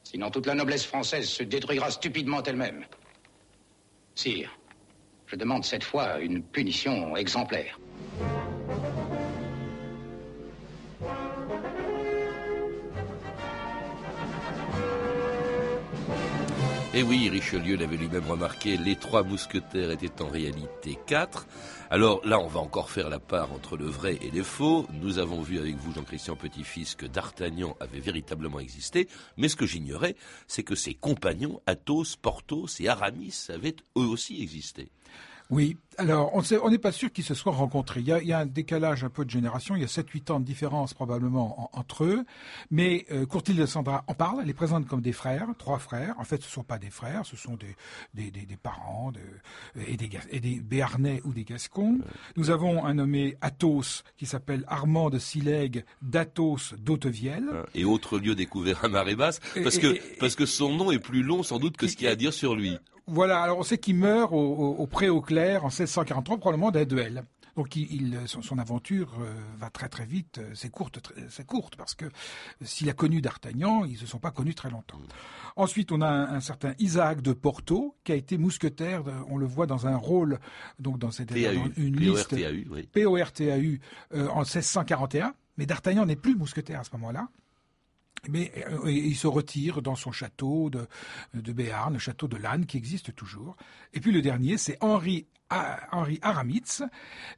Sinon, 0.05 0.31
toute 0.31 0.47
la 0.47 0.55
noblesse 0.55 0.85
française 0.85 1.29
se 1.29 1.43
détruira 1.43 1.91
stupidement 1.91 2.43
elle-même. 2.43 2.85
Sire, 4.15 4.57
je 5.27 5.37
demande 5.37 5.65
cette 5.65 5.83
fois 5.85 6.21
une 6.21 6.43
punition 6.43 7.17
exemplaire. 7.17 7.79
Et 16.97 17.03
oui, 17.03 17.29
Richelieu 17.29 17.75
l'avait 17.75 17.97
lui-même 17.97 18.25
remarqué, 18.25 18.77
les 18.77 18.95
trois 18.95 19.25
mousquetaires 19.25 19.91
étaient 19.91 20.23
en 20.23 20.29
réalité 20.29 20.97
quatre. 21.09 21.49
Alors 21.91 22.25
là, 22.25 22.39
on 22.39 22.47
va 22.47 22.61
encore 22.61 22.89
faire 22.89 23.09
la 23.09 23.19
part 23.19 23.53
entre 23.53 23.77
le 23.77 23.87
vrai 23.87 24.17
et 24.23 24.31
les 24.31 24.45
faux. 24.45 24.87
Nous 25.03 25.19
avons 25.19 25.43
vu 25.43 25.59
avec 25.59 25.75
vous, 25.75 25.93
Jean-Christian 25.93 26.37
Petit-Fils, 26.37 26.95
que 26.95 27.07
D'Artagnan 27.07 27.77
avait 27.81 27.99
véritablement 27.99 28.61
existé. 28.61 29.09
Mais 29.37 29.49
ce 29.49 29.57
que 29.57 29.67
j'ignorais, 29.67 30.15
c'est 30.47 30.63
que 30.63 30.77
ses 30.77 30.95
compagnons, 30.95 31.61
Athos, 31.67 32.15
Porthos 32.23 32.79
et 32.79 32.89
Aramis, 32.89 33.49
avaient 33.49 33.75
eux 33.99 34.07
aussi 34.07 34.41
existé. 34.41 34.89
Oui, 35.51 35.77
alors 35.99 36.33
on 36.35 36.71
n'est 36.71 36.79
pas 36.79 36.93
sûr 36.93 37.13
qu'ils 37.13 37.25
se 37.25 37.35
soient 37.35 37.53
rencontrés. 37.53 38.01
Il 38.01 38.07
y, 38.07 38.33
a, 38.33 38.39
un 38.39 38.47
décalage 38.47 39.05
un 39.05 39.11
peu 39.11 39.25
de 39.25 39.31
génération, 39.31 39.77
il 39.77 39.83
y 39.83 39.85
a 39.85 39.89
7-8 39.89 40.33
ans 40.33 40.41
de 40.41 40.45
différence 40.45 40.95
probablement 40.95 41.71
entre 41.73 42.05
eux, 42.05 42.25
mais 42.71 43.05
euh, 43.13 43.27
Courtil 43.27 43.57
de 43.57 43.67
Sandra 43.67 44.05
en 44.07 44.15
parle, 44.15 44.39
elle 44.41 44.47
les 44.47 44.55
présente 44.55 44.87
comme 44.87 45.03
des 45.03 45.13
frères, 45.13 45.49
trois 45.59 45.79
frères. 45.79 46.15
En 46.19 46.25
fait, 46.25 46.43
ce 46.43 46.49
ne 46.49 46.53
sont 46.53 46.63
pas 46.63 46.79
des 46.79 46.91
frères, 46.91 47.27
ce 47.27 47.37
sont 47.37 47.57
des, 47.57 48.31
des, 48.31 48.57
parents 48.57 49.13
et, 49.77 49.97
des, 49.97 50.11
et 50.31 50.41
des 50.41 50.61
Béarnais 50.61 51.21
ou 51.25 51.33
des 51.33 51.45
Gascons. 51.45 52.01
Nous 52.37 52.51
avons 52.51 52.85
un 52.85 52.95
nommé 52.95 53.37
Athos 53.41 54.03
qui 54.17 54.27
s'appelle 54.27 54.65
Armand 54.67 55.11
de 55.11 55.19
Silègue 55.19 55.85
d'Athos 56.03 56.75
d'Autevielle. 56.79 57.65
Et 57.75 57.85
autre 57.85 58.19
lieu 58.19 58.35
découvert 58.35 58.85
à 58.85 58.89
marée 58.89 59.17
basse, 59.17 59.41
parce, 59.63 59.79
que, 59.79 59.99
parce 60.19 60.35
que 60.35 60.47
son 60.47 60.75
nom 60.75 60.91
est 60.91 60.99
plus 60.99 61.23
long 61.23 61.43
sans 61.43 61.59
doute 61.59 61.77
que 61.77 61.87
ce 61.87 61.97
qu'il 61.97 62.07
y 62.07 62.09
a 62.09 62.13
à 62.13 62.17
dire 62.17 62.33
sur 62.33 62.55
lui. 62.57 62.79
Voilà, 63.07 63.43
alors 63.43 63.59
on 63.59 63.63
sait 63.63 63.79
qu'il 63.79 63.97
meurt 63.97 64.33
au, 64.33 64.37
au, 64.37 64.87
pré 64.87 65.09
au 65.09 65.21
clair 65.21 65.65
en 65.65 65.69
1643, 65.69 66.39
probablement 66.39 66.71
d'un 66.71 66.85
duel. 66.85 67.25
Donc 67.57 67.77
il, 67.77 68.19
son, 68.27 68.59
aventure 68.59 69.15
euh, 69.21 69.33
va 69.59 69.71
très 69.71 69.89
très 69.89 70.07
vite, 70.07 70.39
euh, 70.39 70.51
c'est 70.55 70.71
courte, 70.71 71.13
c'est 71.29 71.47
courte 71.47 71.77
parce 71.77 71.95
que 71.95 72.07
s'il 72.63 72.91
a 72.91 72.95
connu 72.95 73.21
D'Artagnan, 73.21 73.85
ils 73.85 73.93
ne 73.93 73.99
se 73.99 74.07
sont 74.07 74.19
pas 74.19 74.33
connus 74.33 74.57
très 74.57 74.71
longtemps. 74.71 74.99
Ensuite, 75.55 75.93
on 75.93 76.01
a 76.01 76.09
un, 76.09 76.41
certain 76.41 76.75
Isaac 76.81 77.23
de 77.23 77.33
Porto 77.33 77.95
qui 78.03 78.11
a 78.11 78.17
été 78.17 78.39
mousquetaire. 78.39 79.05
on 79.29 79.37
le 79.37 79.47
voit 79.47 79.67
dans 79.67 79.87
un 79.87 79.97
rôle, 79.97 80.41
donc 80.81 80.99
dans 80.99 81.13
cette 81.13 81.31
une 81.77 81.97
liste 81.97 82.35
PORTAU 82.93 83.79
euh, 84.15 84.29
en 84.29 84.41
1641. 84.41 85.35
Mais 85.57 85.67
D'Artagnan 85.67 86.07
n'est 86.07 86.17
plus 86.17 86.35
mousquetaire 86.35 86.81
à 86.81 86.85
ce 86.85 86.91
moment-là. 86.95 87.29
Mais 88.29 88.53
euh, 88.71 88.91
il 88.91 89.17
se 89.17 89.27
retire 89.27 89.83
dans 89.83 89.95
son 89.95 90.13
château 90.13 90.71
de, 90.71 90.87
de 91.35 91.53
Béarn, 91.53 91.93
le 91.93 91.99
château 91.99 92.29
de 92.29 92.37
Lannes, 92.37 92.67
qui 92.67 92.77
existe 92.77 93.15
toujours. 93.15 93.57
Et 93.93 94.01
puis 94.01 94.13
le 94.13 94.23
dernier, 94.23 94.59
c'est 94.59 94.79
Henri 94.81 95.27
Aramitz, 95.51 96.83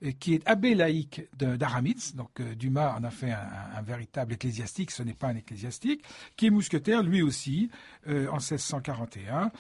euh, 0.03 0.13
qui 0.19 0.35
est 0.35 0.47
abbé 0.49 0.75
laïque 0.75 1.23
d'Aramitz. 1.37 2.15
Donc 2.15 2.41
euh, 2.41 2.55
Dumas 2.55 2.97
en 2.97 3.05
a 3.05 3.11
fait 3.11 3.31
un, 3.31 3.83
véritable 3.83 4.35
ecclésiastique, 4.35 4.91
ce 4.91 5.03
n'est 5.03 5.15
pas 5.15 5.29
un 5.29 5.37
ecclésiastique, 5.37 6.05
qui 6.37 6.47
est 6.47 6.51
mousquetaire 6.51 7.03
lui 7.03 7.23
aussi 7.23 7.71
en 8.07 8.37
1641, 8.37 9.51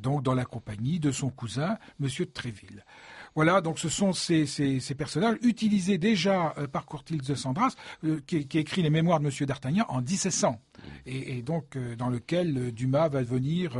donc 0.00 0.22
dans 0.22 0.34
la 0.34 0.44
compagnie 0.44 0.98
de 0.98 1.10
son 1.10 1.30
cousin, 1.30 1.78
Monsieur 2.00 2.26
de 2.26 2.30
Tréville. 2.30 2.84
Voilà, 3.34 3.60
donc 3.60 3.78
ce 3.78 3.88
sont 3.88 4.12
ces, 4.12 4.46
ces, 4.46 4.80
ces 4.80 4.94
personnages 4.94 5.36
utilisés 5.42 5.98
déjà 5.98 6.54
euh, 6.58 6.66
par 6.66 6.84
Courtils 6.86 7.18
de 7.18 7.34
Sandras, 7.34 7.74
euh, 8.04 8.20
qui, 8.26 8.46
qui, 8.46 8.58
écrit 8.58 8.82
les 8.82 8.90
mémoires 8.90 9.20
de 9.20 9.24
Monsieur 9.24 9.46
d'Artagnan 9.46 9.84
en 9.88 10.02
1700, 10.02 10.60
et, 11.06 11.38
et 11.38 11.42
donc 11.42 11.76
euh, 11.76 11.96
dans 11.96 12.08
lequel 12.08 12.72
Dumas 12.72 13.08
va 13.08 13.22
venir 13.22 13.78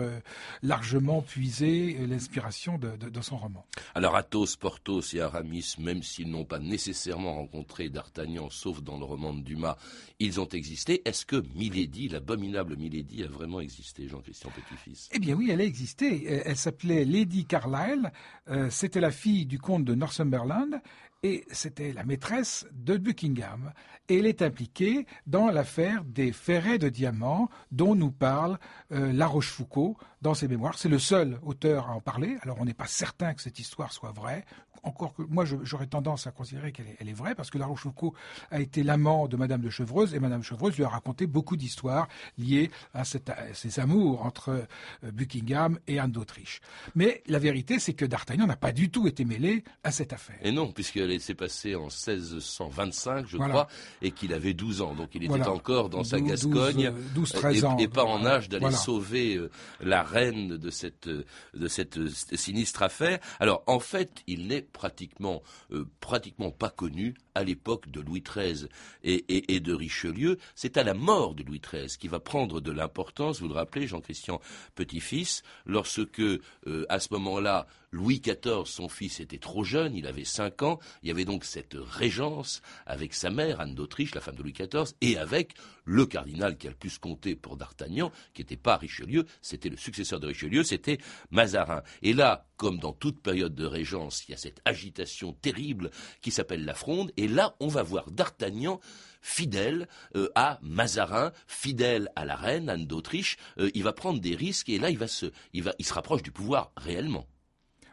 largement 0.62 1.22
puiser 1.22 1.96
l'inspiration 2.06 2.78
de, 2.78 2.96
de, 2.96 3.08
de, 3.08 3.20
son 3.20 3.36
roman. 3.36 3.64
Alors 3.94 4.16
Athos, 4.16 4.56
Porthos 4.58 5.14
et 5.14 5.20
Aramis, 5.20 5.74
même 5.78 6.02
s'ils 6.02 6.30
n'ont 6.30 6.44
pas 6.44 6.58
nécessairement 6.58 7.34
rencontré 7.34 7.88
d'Artagnan, 7.88 8.48
sauf 8.50 8.82
dans 8.82 8.98
le 8.98 9.04
roman 9.04 9.32
de 9.34 9.40
Dumas, 9.42 9.76
ils 10.18 10.40
ont 10.40 10.48
existé. 10.48 11.02
Est-ce 11.04 11.26
que 11.26 11.42
Milady, 11.54 12.08
l'abominable 12.08 12.76
Milady, 12.76 13.24
a 13.24 13.26
vraiment 13.26 13.60
existé, 13.60 14.08
Jean-Christian 14.08 14.50
Petit-Fils? 14.50 15.08
Eh 15.12 15.18
bien 15.18 15.34
oui, 15.34 15.50
elle 15.50 15.60
a 15.60 15.64
existé. 15.64 16.26
Elle 16.44 16.56
s'appelait 16.56 17.04
Lady 17.04 17.44
Carlyle. 17.44 18.12
Euh, 18.48 18.70
C'était 18.70 19.00
la 19.00 19.10
fille 19.10 19.41
du 19.44 19.58
comte 19.58 19.84
de 19.84 19.94
Northumberland 19.94 20.80
et 21.22 21.44
c'était 21.52 21.92
la 21.92 22.04
maîtresse 22.04 22.66
de 22.72 22.96
Buckingham. 22.96 23.72
Et 24.08 24.18
elle 24.18 24.26
est 24.26 24.42
impliquée 24.42 25.06
dans 25.26 25.48
l'affaire 25.48 26.04
des 26.04 26.32
ferrets 26.32 26.78
de 26.78 26.88
diamants 26.88 27.48
dont 27.70 27.94
nous 27.94 28.10
parle 28.10 28.58
euh, 28.90 29.12
La 29.12 29.26
Rochefoucauld 29.26 29.94
dans 30.20 30.34
ses 30.34 30.48
mémoires. 30.48 30.76
C'est 30.76 30.88
le 30.88 30.98
seul 30.98 31.38
auteur 31.42 31.88
à 31.88 31.92
en 31.92 32.00
parler. 32.00 32.36
Alors 32.42 32.58
on 32.60 32.64
n'est 32.64 32.74
pas 32.74 32.86
certain 32.86 33.34
que 33.34 33.42
cette 33.42 33.58
histoire 33.58 33.92
soit 33.92 34.12
vraie. 34.12 34.44
Encore 34.84 35.14
que 35.14 35.22
moi 35.22 35.44
j'aurais 35.44 35.86
tendance 35.86 36.26
à 36.26 36.32
considérer 36.32 36.72
qu'elle 36.72 36.86
est, 36.98 37.12
vraie 37.12 37.36
parce 37.36 37.50
que 37.50 37.58
La 37.58 37.66
Rochefoucauld 37.66 38.14
a 38.50 38.60
été 38.60 38.82
l'amant 38.82 39.28
de 39.28 39.36
Madame 39.36 39.60
de 39.60 39.70
Chevreuse 39.70 40.12
et 40.12 40.18
Madame 40.18 40.42
Chevreuse 40.42 40.76
lui 40.76 40.82
a 40.82 40.88
raconté 40.88 41.28
beaucoup 41.28 41.56
d'histoires 41.56 42.08
liées 42.36 42.68
à, 42.92 43.04
cette, 43.04 43.30
à, 43.30 43.54
ces 43.54 43.78
amours 43.78 44.26
entre 44.26 44.66
euh, 45.04 45.12
Buckingham 45.12 45.78
et 45.86 46.00
Anne 46.00 46.10
d'Autriche. 46.10 46.60
Mais 46.96 47.22
la 47.26 47.38
vérité 47.38 47.78
c'est 47.78 47.94
que 47.94 48.04
D'Artagnan 48.04 48.48
n'a 48.48 48.56
pas 48.56 48.72
du 48.72 48.90
tout 48.90 49.06
été 49.06 49.24
mêlé 49.24 49.62
à 49.84 49.92
cette 49.92 50.12
affaire. 50.12 50.38
Et 50.42 50.50
non, 50.50 50.72
puisqu'elle 50.72 51.11
s'est 51.20 51.34
passée 51.34 51.74
en 51.74 51.84
1625, 51.84 53.26
je 53.26 53.36
voilà. 53.36 53.52
crois, 53.52 53.68
et 54.00 54.10
qu'il 54.10 54.32
avait 54.32 54.54
12 54.54 54.82
ans. 54.82 54.94
Donc 54.94 55.10
il 55.14 55.24
était 55.24 55.28
voilà. 55.28 55.52
encore 55.52 55.88
dans 55.88 55.98
12, 55.98 56.08
sa 56.08 56.20
Gascogne 56.20 56.92
12, 57.14 57.32
13 57.32 57.64
ans, 57.64 57.76
et, 57.78 57.84
et, 57.84 57.88
pas 57.88 58.04
en 58.04 58.24
âge 58.24 58.48
d'aller 58.48 58.62
voilà. 58.62 58.76
sauver 58.76 59.36
euh, 59.36 59.50
la 59.80 60.02
reine 60.02 60.56
de 60.56 60.70
cette, 60.70 61.08
de 61.08 61.68
cette 61.68 61.98
euh, 61.98 62.08
sinistre 62.34 62.82
affaire. 62.82 63.18
Alors 63.40 63.62
en 63.66 63.80
fait, 63.80 64.22
il 64.26 64.46
n'est 64.48 64.62
pratiquement, 64.62 65.42
euh, 65.72 65.86
pratiquement 66.00 66.50
pas 66.50 66.70
connu 66.70 67.14
à 67.34 67.44
l'époque 67.44 67.90
de 67.90 68.00
Louis 68.00 68.22
XIII 68.22 68.68
et, 69.02 69.60
de 69.60 69.72
Richelieu. 69.72 70.38
C'est 70.54 70.76
à 70.76 70.84
la 70.84 70.94
mort 70.94 71.34
de 71.34 71.42
Louis 71.42 71.60
XIII 71.60 71.88
qui 71.98 72.08
va 72.08 72.20
prendre 72.20 72.60
de 72.60 72.72
l'importance, 72.72 73.40
vous 73.40 73.48
le 73.48 73.54
rappelez, 73.54 73.86
Jean-Christian 73.86 74.40
Petit-Fils, 74.74 75.42
lorsque, 75.66 76.20
euh, 76.20 76.40
à 76.88 77.00
ce 77.00 77.08
moment-là, 77.12 77.66
Louis 77.92 78.20
XIV, 78.20 78.64
son 78.64 78.88
fils, 78.88 79.20
était 79.20 79.38
trop 79.38 79.64
jeune, 79.64 79.94
il 79.94 80.06
avait 80.06 80.24
cinq 80.24 80.62
ans, 80.62 80.80
il 81.02 81.08
y 81.08 81.10
avait 81.10 81.26
donc 81.26 81.44
cette 81.44 81.76
régence 81.78 82.62
avec 82.86 83.12
sa 83.12 83.28
mère, 83.28 83.60
Anne 83.60 83.74
d'Autriche, 83.74 84.14
la 84.14 84.22
femme 84.22 84.36
de 84.36 84.42
Louis 84.42 84.54
XIV, 84.54 84.94
et 85.02 85.18
avec 85.18 85.54
le 85.84 86.06
cardinal 86.06 86.56
qui 86.56 86.68
a 86.68 86.70
le 86.70 86.76
plus 86.76 86.96
compté 86.98 87.36
pour 87.36 87.56
D'Artagnan, 87.58 88.10
qui 88.32 88.40
n'était 88.40 88.56
pas 88.56 88.76
Richelieu, 88.78 89.26
c'était 89.42 89.68
le 89.68 89.76
successeur 89.76 90.20
de 90.20 90.26
Richelieu, 90.28 90.64
c'était 90.64 90.98
Mazarin. 91.30 91.82
Et 92.00 92.14
là, 92.14 92.46
comme 92.62 92.78
dans 92.78 92.92
toute 92.92 93.20
période 93.20 93.56
de 93.56 93.66
régence, 93.66 94.22
il 94.28 94.30
y 94.30 94.34
a 94.34 94.36
cette 94.36 94.60
agitation 94.64 95.32
terrible 95.32 95.90
qui 96.20 96.30
s'appelle 96.30 96.64
la 96.64 96.74
fronde, 96.74 97.10
et 97.16 97.26
là, 97.26 97.56
on 97.58 97.66
va 97.66 97.82
voir 97.82 98.08
D'Artagnan 98.12 98.78
fidèle 99.20 99.88
euh, 100.14 100.28
à 100.36 100.60
Mazarin, 100.62 101.32
fidèle 101.48 102.08
à 102.14 102.24
la 102.24 102.36
reine 102.36 102.68
Anne 102.68 102.86
d'Autriche. 102.86 103.36
Euh, 103.58 103.68
il 103.74 103.82
va 103.82 103.92
prendre 103.92 104.20
des 104.20 104.36
risques 104.36 104.68
et 104.68 104.78
là, 104.78 104.90
il 104.90 104.98
va 104.98 105.08
se, 105.08 105.26
il 105.52 105.64
va, 105.64 105.74
il 105.80 105.84
se 105.84 105.92
rapproche 105.92 106.22
du 106.22 106.30
pouvoir 106.30 106.70
réellement. 106.76 107.26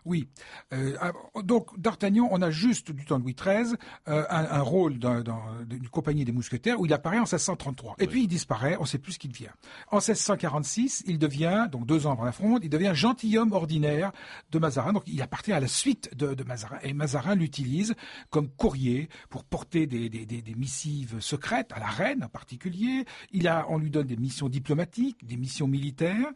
Oui. 0.09 0.27
Euh, 0.73 0.97
donc, 1.43 1.79
D'Artagnan, 1.79 2.27
on 2.31 2.41
a 2.41 2.49
juste 2.49 2.91
du 2.91 3.05
temps 3.05 3.19
de 3.19 3.23
Louis 3.23 3.35
XIII 3.35 3.75
euh, 4.07 4.25
un, 4.27 4.43
un, 4.43 4.61
rôle 4.61 4.97
d'une 4.97 5.87
compagnie 5.89 6.25
des 6.25 6.31
mousquetaires 6.31 6.79
où 6.79 6.87
il 6.87 6.93
apparaît 6.93 7.19
en 7.19 7.29
1633. 7.29 7.97
Et 7.99 8.01
oui. 8.01 8.07
puis 8.07 8.23
il 8.23 8.27
disparaît, 8.27 8.75
on 8.77 8.81
ne 8.81 8.87
sait 8.87 8.97
plus 8.97 9.13
ce 9.13 9.19
qu'il 9.19 9.31
devient. 9.31 9.51
En 9.91 9.97
1646, 9.97 11.03
il 11.05 11.19
devient, 11.19 11.67
donc 11.71 11.85
deux 11.85 12.07
ans 12.07 12.13
avant 12.13 12.23
la 12.23 12.31
fronde, 12.31 12.63
il 12.63 12.71
devient 12.71 12.93
gentilhomme 12.95 13.51
ordinaire 13.51 14.11
de 14.51 14.57
Mazarin. 14.57 14.93
Donc 14.93 15.03
il 15.05 15.21
appartient 15.21 15.53
à 15.53 15.59
la 15.59 15.67
suite 15.67 16.09
de, 16.17 16.33
de 16.33 16.43
Mazarin. 16.43 16.79
Et 16.81 16.93
Mazarin 16.93 17.35
l'utilise 17.35 17.93
comme 18.31 18.49
courrier 18.49 19.09
pour 19.29 19.43
porter 19.43 19.85
des, 19.85 20.09
des, 20.09 20.25
des, 20.25 20.41
des, 20.41 20.55
missives 20.55 21.19
secrètes 21.19 21.71
à 21.71 21.79
la 21.79 21.87
reine 21.87 22.23
en 22.23 22.29
particulier. 22.29 23.05
Il 23.31 23.47
a, 23.47 23.67
on 23.69 23.77
lui 23.77 23.91
donne 23.91 24.07
des 24.07 24.17
missions 24.17 24.49
diplomatiques, 24.49 25.23
des 25.23 25.37
missions 25.37 25.67
militaires. 25.67 26.31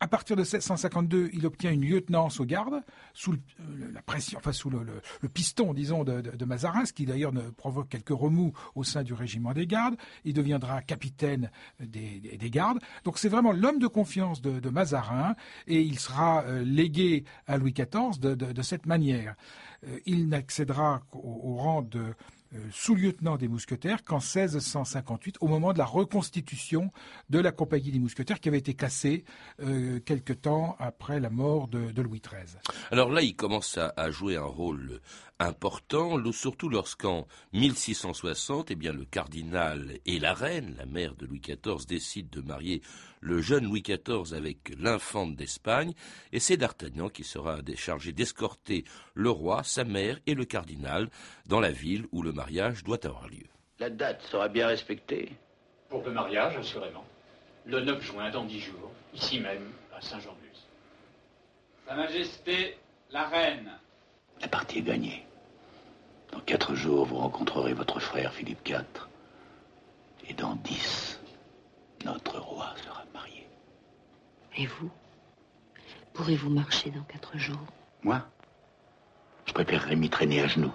À 0.00 0.06
partir 0.06 0.36
de 0.36 0.42
1752, 0.42 1.30
il 1.32 1.44
obtient 1.44 1.72
une 1.72 1.84
lieutenance 1.84 2.38
aux 2.38 2.44
gardes 2.44 2.82
sous 3.14 3.32
le, 3.32 3.38
euh, 3.60 3.90
la 3.92 4.00
pression, 4.00 4.38
enfin 4.38 4.52
sous 4.52 4.70
le, 4.70 4.84
le, 4.84 5.00
le 5.20 5.28
piston, 5.28 5.74
disons, 5.74 6.04
de, 6.04 6.20
de, 6.20 6.30
de, 6.30 6.44
Mazarin, 6.44 6.84
ce 6.84 6.92
qui 6.92 7.04
d'ailleurs 7.04 7.32
provoque 7.56 7.88
quelques 7.88 8.10
remous 8.10 8.52
au 8.76 8.84
sein 8.84 9.02
du 9.02 9.12
régiment 9.12 9.52
des 9.52 9.66
gardes. 9.66 9.96
Il 10.24 10.34
deviendra 10.34 10.82
capitaine 10.82 11.50
des, 11.80 12.20
des, 12.20 12.36
des 12.36 12.50
gardes. 12.50 12.78
Donc 13.02 13.18
c'est 13.18 13.28
vraiment 13.28 13.52
l'homme 13.52 13.80
de 13.80 13.88
confiance 13.88 14.40
de, 14.40 14.60
de, 14.60 14.70
Mazarin 14.70 15.34
et 15.66 15.80
il 15.82 15.98
sera 15.98 16.44
euh, 16.44 16.62
légué 16.62 17.24
à 17.48 17.56
Louis 17.56 17.72
XIV 17.72 18.20
de, 18.20 18.62
cette 18.62 18.86
manière. 18.86 19.34
Euh, 19.86 19.98
il 20.06 20.28
n'accédera 20.28 21.02
au, 21.12 21.18
au, 21.18 21.56
rang 21.56 21.82
de 21.82 22.14
sous-lieutenant 22.70 23.36
des 23.36 23.48
mousquetaires 23.48 24.04
qu'en 24.04 24.18
1658, 24.18 25.36
au 25.40 25.48
moment 25.48 25.72
de 25.72 25.78
la 25.78 25.84
reconstitution 25.84 26.90
de 27.30 27.38
la 27.38 27.52
compagnie 27.52 27.90
des 27.90 27.98
mousquetaires 27.98 28.40
qui 28.40 28.48
avait 28.48 28.58
été 28.58 28.74
cassée 28.74 29.24
euh, 29.60 30.00
quelque 30.00 30.32
temps 30.32 30.76
après 30.78 31.20
la 31.20 31.30
mort 31.30 31.68
de, 31.68 32.00
Louis 32.00 32.20
XIII. 32.20 32.58
Alors 32.90 33.10
là, 33.10 33.22
il 33.22 33.34
commence 33.34 33.76
à, 33.76 33.92
à 33.96 34.10
jouer 34.10 34.36
un 34.36 34.44
rôle 34.44 35.00
important, 35.38 36.16
surtout 36.32 36.68
lorsqu'en 36.68 37.26
1660, 37.52 38.70
eh 38.70 38.74
bien, 38.74 38.92
le 38.92 39.04
cardinal 39.04 39.98
et 40.06 40.18
la 40.18 40.34
reine, 40.34 40.74
la 40.78 40.86
mère 40.86 41.14
de 41.14 41.26
Louis 41.26 41.40
XIV, 41.40 41.86
décident 41.86 42.28
de 42.32 42.46
marier 42.46 42.82
le 43.20 43.40
jeune 43.40 43.64
Louis 43.64 43.82
XIV 43.82 44.34
avec 44.34 44.74
l'infante 44.78 45.36
d'Espagne, 45.36 45.92
et 46.32 46.40
c'est 46.40 46.56
D'Artagnan 46.56 47.08
qui 47.08 47.24
sera 47.24 47.58
chargé 47.76 48.12
d'escorter 48.12 48.84
le 49.14 49.30
roi, 49.30 49.62
sa 49.64 49.84
mère 49.84 50.18
et 50.26 50.34
le 50.34 50.44
cardinal 50.44 51.08
dans 51.46 51.60
la 51.60 51.70
ville 51.70 52.06
où 52.12 52.22
le 52.22 52.32
mariage 52.32 52.84
doit 52.84 53.04
avoir 53.04 53.28
lieu. 53.28 53.46
La 53.78 53.90
date 53.90 54.22
sera 54.22 54.48
bien 54.48 54.66
respectée 54.66 55.32
Pour 55.88 56.02
le 56.02 56.12
mariage, 56.12 56.56
assurément. 56.56 57.04
Le 57.64 57.80
9 57.80 58.02
juin, 58.02 58.30
dans 58.30 58.44
dix 58.44 58.60
jours, 58.60 58.90
ici 59.14 59.40
même, 59.40 59.70
à 59.94 60.00
Saint-Jean-de-Luz. 60.00 60.66
Sa 61.86 61.94
Majesté, 61.94 62.76
la 63.10 63.28
Reine. 63.28 63.70
La 64.40 64.48
partie 64.48 64.78
est 64.78 64.82
gagnée. 64.82 65.24
Dans 66.32 66.40
quatre 66.40 66.74
jours, 66.74 67.06
vous 67.06 67.16
rencontrerez 67.16 67.72
votre 67.72 68.00
frère 68.00 68.32
Philippe 68.32 68.66
IV. 68.68 68.84
Et 70.28 70.34
dans 70.34 70.56
dix, 70.56 71.20
notre 72.04 72.38
roi 72.38 72.74
sera. 72.84 72.97
Et 74.58 74.66
vous 74.66 74.90
Pourrez-vous 76.12 76.50
marcher 76.50 76.90
dans 76.90 77.04
quatre 77.04 77.38
jours? 77.38 77.58
Moi? 78.02 78.20
Je 79.46 79.52
préférerais 79.52 79.94
m'y 79.94 80.10
traîner 80.10 80.40
à 80.42 80.48
genoux. 80.48 80.72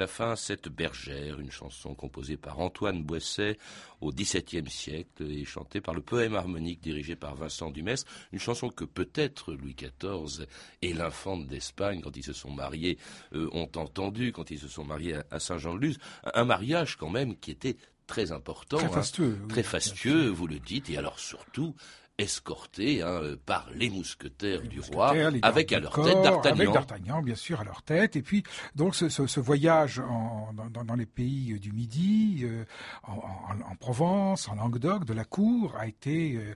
La 0.00 0.06
fin 0.06 0.34
cette 0.34 0.68
bergère, 0.68 1.40
une 1.40 1.50
chanson 1.50 1.94
composée 1.94 2.38
par 2.38 2.58
Antoine 2.58 3.04
Boisset 3.04 3.58
au 4.00 4.10
XVIIe 4.10 4.68
siècle 4.70 5.30
et 5.30 5.44
chantée 5.44 5.82
par 5.82 5.92
le 5.92 6.00
poème 6.00 6.34
harmonique 6.34 6.80
dirigé 6.80 7.16
par 7.16 7.34
Vincent 7.34 7.70
Dumestre, 7.70 8.10
une 8.32 8.38
chanson 8.38 8.70
que 8.70 8.86
peut-être 8.86 9.52
Louis 9.52 9.76
XIV 9.76 10.46
et 10.80 10.94
l'infante 10.94 11.46
d'Espagne, 11.46 12.00
quand 12.00 12.16
ils 12.16 12.24
se 12.24 12.32
sont 12.32 12.50
mariés, 12.50 12.96
euh, 13.34 13.50
ont 13.52 13.70
entendue, 13.76 14.32
quand 14.32 14.50
ils 14.50 14.58
se 14.58 14.68
sont 14.68 14.84
mariés 14.84 15.18
à, 15.30 15.38
Saint-Jean-de-Luz, 15.38 15.98
un 16.32 16.44
mariage 16.44 16.96
quand 16.96 17.10
même 17.10 17.36
qui 17.36 17.50
était 17.50 17.76
très 18.06 18.32
important, 18.32 18.78
très 18.78 18.88
fastueux, 18.88 19.38
très 19.50 19.62
fastueux, 19.62 20.28
vous 20.28 20.46
le 20.46 20.60
dites, 20.60 20.88
et 20.88 20.96
alors 20.96 21.18
surtout 21.18 21.74
escortés 22.20 23.02
hein, 23.02 23.36
par 23.46 23.68
les 23.74 23.90
mousquetaires 23.90 24.62
du 24.62 24.80
roi, 24.80 25.14
avec 25.42 25.72
à 25.72 25.80
leur 25.80 25.94
tête 25.94 26.22
D'Artagnan. 26.22 26.54
Avec 26.54 26.72
D'Artagnan, 26.72 27.22
bien 27.22 27.34
sûr, 27.34 27.60
à 27.60 27.64
leur 27.64 27.82
tête. 27.82 28.16
Et 28.16 28.22
puis, 28.22 28.42
donc, 28.74 28.94
ce, 28.94 29.08
ce, 29.08 29.26
ce 29.26 29.40
voyage 29.40 30.00
en, 30.00 30.52
dans, 30.52 30.84
dans, 30.84 30.94
les 30.94 31.06
pays 31.06 31.58
du 31.58 31.72
Midi, 31.72 32.40
euh, 32.42 32.64
en, 33.04 33.12
en, 33.12 33.72
en, 33.72 33.74
Provence, 33.76 34.48
en 34.48 34.54
Languedoc, 34.54 35.04
de 35.04 35.14
la 35.14 35.24
cour, 35.24 35.76
a 35.78 35.86
été 35.86 36.36
euh, 36.36 36.54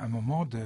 un 0.00 0.08
moment 0.08 0.46
de, 0.46 0.62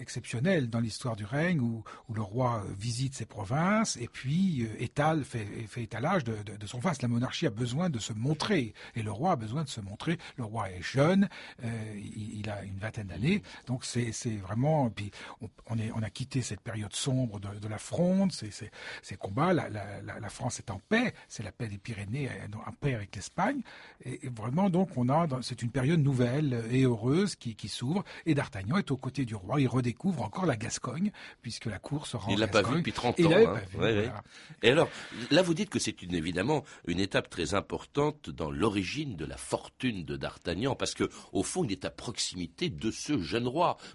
exceptionnel 0.00 0.68
dans 0.68 0.80
l'histoire 0.80 1.16
du 1.16 1.24
règne, 1.24 1.60
où, 1.60 1.84
où, 2.08 2.14
le 2.14 2.22
roi 2.22 2.64
visite 2.78 3.14
ses 3.14 3.26
provinces 3.26 3.96
et 3.96 4.08
puis 4.08 4.62
euh, 4.62 4.82
étale, 4.82 5.24
fait, 5.24 5.46
fait 5.68 5.82
étalage 5.84 6.24
de, 6.24 6.34
de, 6.44 6.56
de, 6.56 6.66
son 6.66 6.80
face. 6.80 7.02
La 7.02 7.08
monarchie 7.08 7.46
a 7.46 7.50
besoin 7.50 7.90
de 7.90 7.98
se 7.98 8.12
montrer, 8.12 8.74
et 8.96 9.02
le 9.02 9.12
roi 9.12 9.32
a 9.32 9.36
besoin 9.36 9.62
de 9.62 9.68
se 9.68 9.80
montrer. 9.80 10.18
Le 10.36 10.44
roi 10.44 10.70
est 10.70 10.82
jeune, 10.82 11.28
il, 11.62 12.40
il 12.40 12.50
a 12.50 12.62
une 12.64 12.78
vingtaine 12.78 13.08
d'années, 13.08 13.42
donc 13.66 13.84
c'est 13.84 14.12
vraiment, 14.36 14.90
puis 14.90 15.10
on, 15.40 15.48
on, 15.68 15.78
est, 15.78 15.90
on 15.94 16.02
a 16.02 16.10
quitté 16.10 16.42
cette 16.42 16.60
période 16.60 16.94
sombre 16.94 17.40
de, 17.40 17.48
de 17.58 17.68
la 17.68 17.78
fronde, 17.78 18.32
ces, 18.32 18.50
ces, 18.50 18.70
ces 19.02 19.16
combats. 19.16 19.52
La, 19.52 19.68
la, 19.68 20.00
la, 20.02 20.28
France 20.28 20.58
est 20.58 20.70
en 20.70 20.80
paix, 20.88 21.12
c'est 21.28 21.42
la 21.42 21.52
paix 21.52 21.68
des 21.68 21.78
Pyrénées, 21.78 22.28
en 22.66 22.72
paix 22.72 22.94
avec 22.94 23.14
l'Espagne. 23.16 23.62
Et, 24.04 24.26
et, 24.26 24.28
vraiment, 24.28 24.70
donc, 24.70 24.96
on 24.96 25.08
a, 25.08 25.26
c'est 25.42 25.62
une 25.62 25.70
période 25.70 26.00
nouvelle 26.00 26.64
et 26.70 26.82
heureuse 26.82 27.36
qui, 27.36 27.54
qui 27.54 27.68
s'ouvre. 27.68 28.04
Et 28.26 28.34
D'Artagnan 28.34 28.78
est 28.78 28.90
aux 28.90 28.96
côtés 28.96 29.24
du 29.24 29.34
roi. 29.34 29.60
Il 29.60 29.68
redécouvre 29.68 30.22
encore 30.22 30.46
la 30.46 30.56
Gascogne, 30.56 31.10
puisque 31.42 31.66
la 31.66 31.78
cour 31.78 32.06
se 32.06 32.16
rend. 32.16 32.30
Il 32.30 32.38
l'a 32.38 32.48
pas 32.48 32.62
vu 32.62 32.78
depuis 32.78 32.92
30 32.92 33.12
ans. 33.12 33.14
Il 33.18 33.26
hein. 33.32 33.44
pas 33.44 33.60
vu, 33.60 33.78
ouais, 33.78 33.94
voilà. 33.94 34.22
Et 34.62 34.70
alors, 34.70 34.88
là, 35.30 35.42
vous 35.42 35.54
dites 35.54 35.70
que 35.70 35.78
c'est 35.78 36.02
une, 36.02 36.14
évidemment 36.14 36.64
une 36.86 37.00
étape 37.00 37.30
très 37.30 37.54
importante 37.54 38.30
dans 38.30 38.50
l'origine 38.50 39.16
de 39.16 39.24
la 39.24 39.36
fortune 39.36 40.04
de 40.04 40.16
D'Artagnan, 40.16 40.74
parce 40.74 40.94
que 40.94 41.08
au 41.32 41.42
fond, 41.42 41.64
il 41.64 41.72
est 41.72 41.84
à 41.84 41.90
proximité 41.90 42.68
de 42.68 42.90
ce 42.90 43.20
jeune 43.20 43.48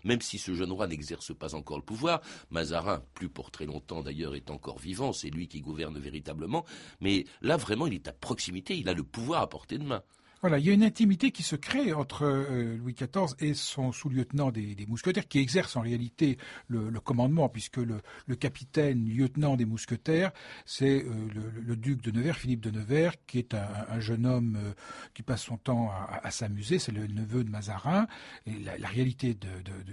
même 0.03 0.21
si 0.21 0.38
ce 0.38 0.53
jeune 0.53 0.71
roi 0.71 0.88
n'exerce 0.88 1.33
pas 1.33 1.55
encore 1.55 1.77
le 1.77 1.83
pouvoir. 1.83 2.21
Mazarin, 2.50 3.03
plus 3.13 3.29
pour 3.29 3.51
très 3.51 3.65
longtemps 3.65 4.01
d'ailleurs, 4.01 4.35
est 4.35 4.51
encore 4.51 4.79
vivant, 4.79 5.13
c'est 5.13 5.29
lui 5.29 5.47
qui 5.47 5.62
gouverne 5.62 5.97
véritablement. 5.97 6.65
Mais 7.01 7.25
là, 7.41 7.57
vraiment, 7.57 7.88
il 7.88 7.93
est 7.93 8.07
à 8.07 8.13
proximité, 8.13 8.77
il 8.77 8.89
a 8.89 8.93
le 8.93 9.03
pouvoir 9.03 9.41
à 9.41 9.50
portée 9.50 9.77
de 9.77 9.83
main. 9.83 10.03
Voilà, 10.46 10.60
il 10.60 10.66
y 10.68 10.70
a 10.70 10.74
une 10.74 10.84
intimité 10.84 11.32
qui 11.32 11.42
se 11.42 11.56
crée 11.56 11.92
entre 11.92 12.24
euh, 12.24 12.78
Louis 12.78 12.94
XIV 12.94 13.34
et 13.40 13.56
son 13.56 13.92
sous-lieutenant 13.92 14.52
des, 14.52 14.86
mousquetaires, 14.88 15.28
qui 15.28 15.40
exerce 15.40 15.75
en 15.75 15.82
réalité 15.82 16.38
le, 16.68 16.92
commandement, 17.00 17.50
puisque 17.50 17.78
le, 17.78 18.36
capitaine 18.36 19.10
lieutenant 19.10 19.56
des 19.56 19.66
mousquetaires, 19.66 20.32
c'est 20.64 21.04
euh, 21.04 21.30
le, 21.66 21.75
duc 21.75 22.04
de 22.04 22.12
Nevers, 22.12 22.38
Philippe 22.38 22.62
de 22.62 22.70
Nevers, 22.70 23.14
qui 23.25 23.40
est 23.40 23.56
un, 23.56 23.68
un 23.90 24.00
jeune 24.00 24.28
homme 24.28 24.60
euh, 24.62 24.74
qui 25.16 25.24
passe 25.24 25.42
son 25.42 25.58
temps 25.58 25.90
à, 25.90 26.30
s'amuser, 26.30 26.78
c'est 26.78 26.92
le 26.92 27.08
neveu 27.08 27.44
de 27.44 27.50
Mazarin, 27.50 28.06
la, 28.46 28.88
réalité 28.88 29.36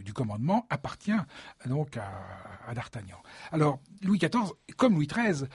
du 0.04 0.12
commandement 0.12 0.66
appartient 0.68 1.12
donc 1.64 1.96
à, 1.96 2.74
D'Artagnan. 2.74 3.16
Alors, 3.52 3.80
Louis 4.02 4.18
XIV, 4.18 4.52
comme 4.76 4.94
Louis 4.94 5.06
XIII, 5.06 5.46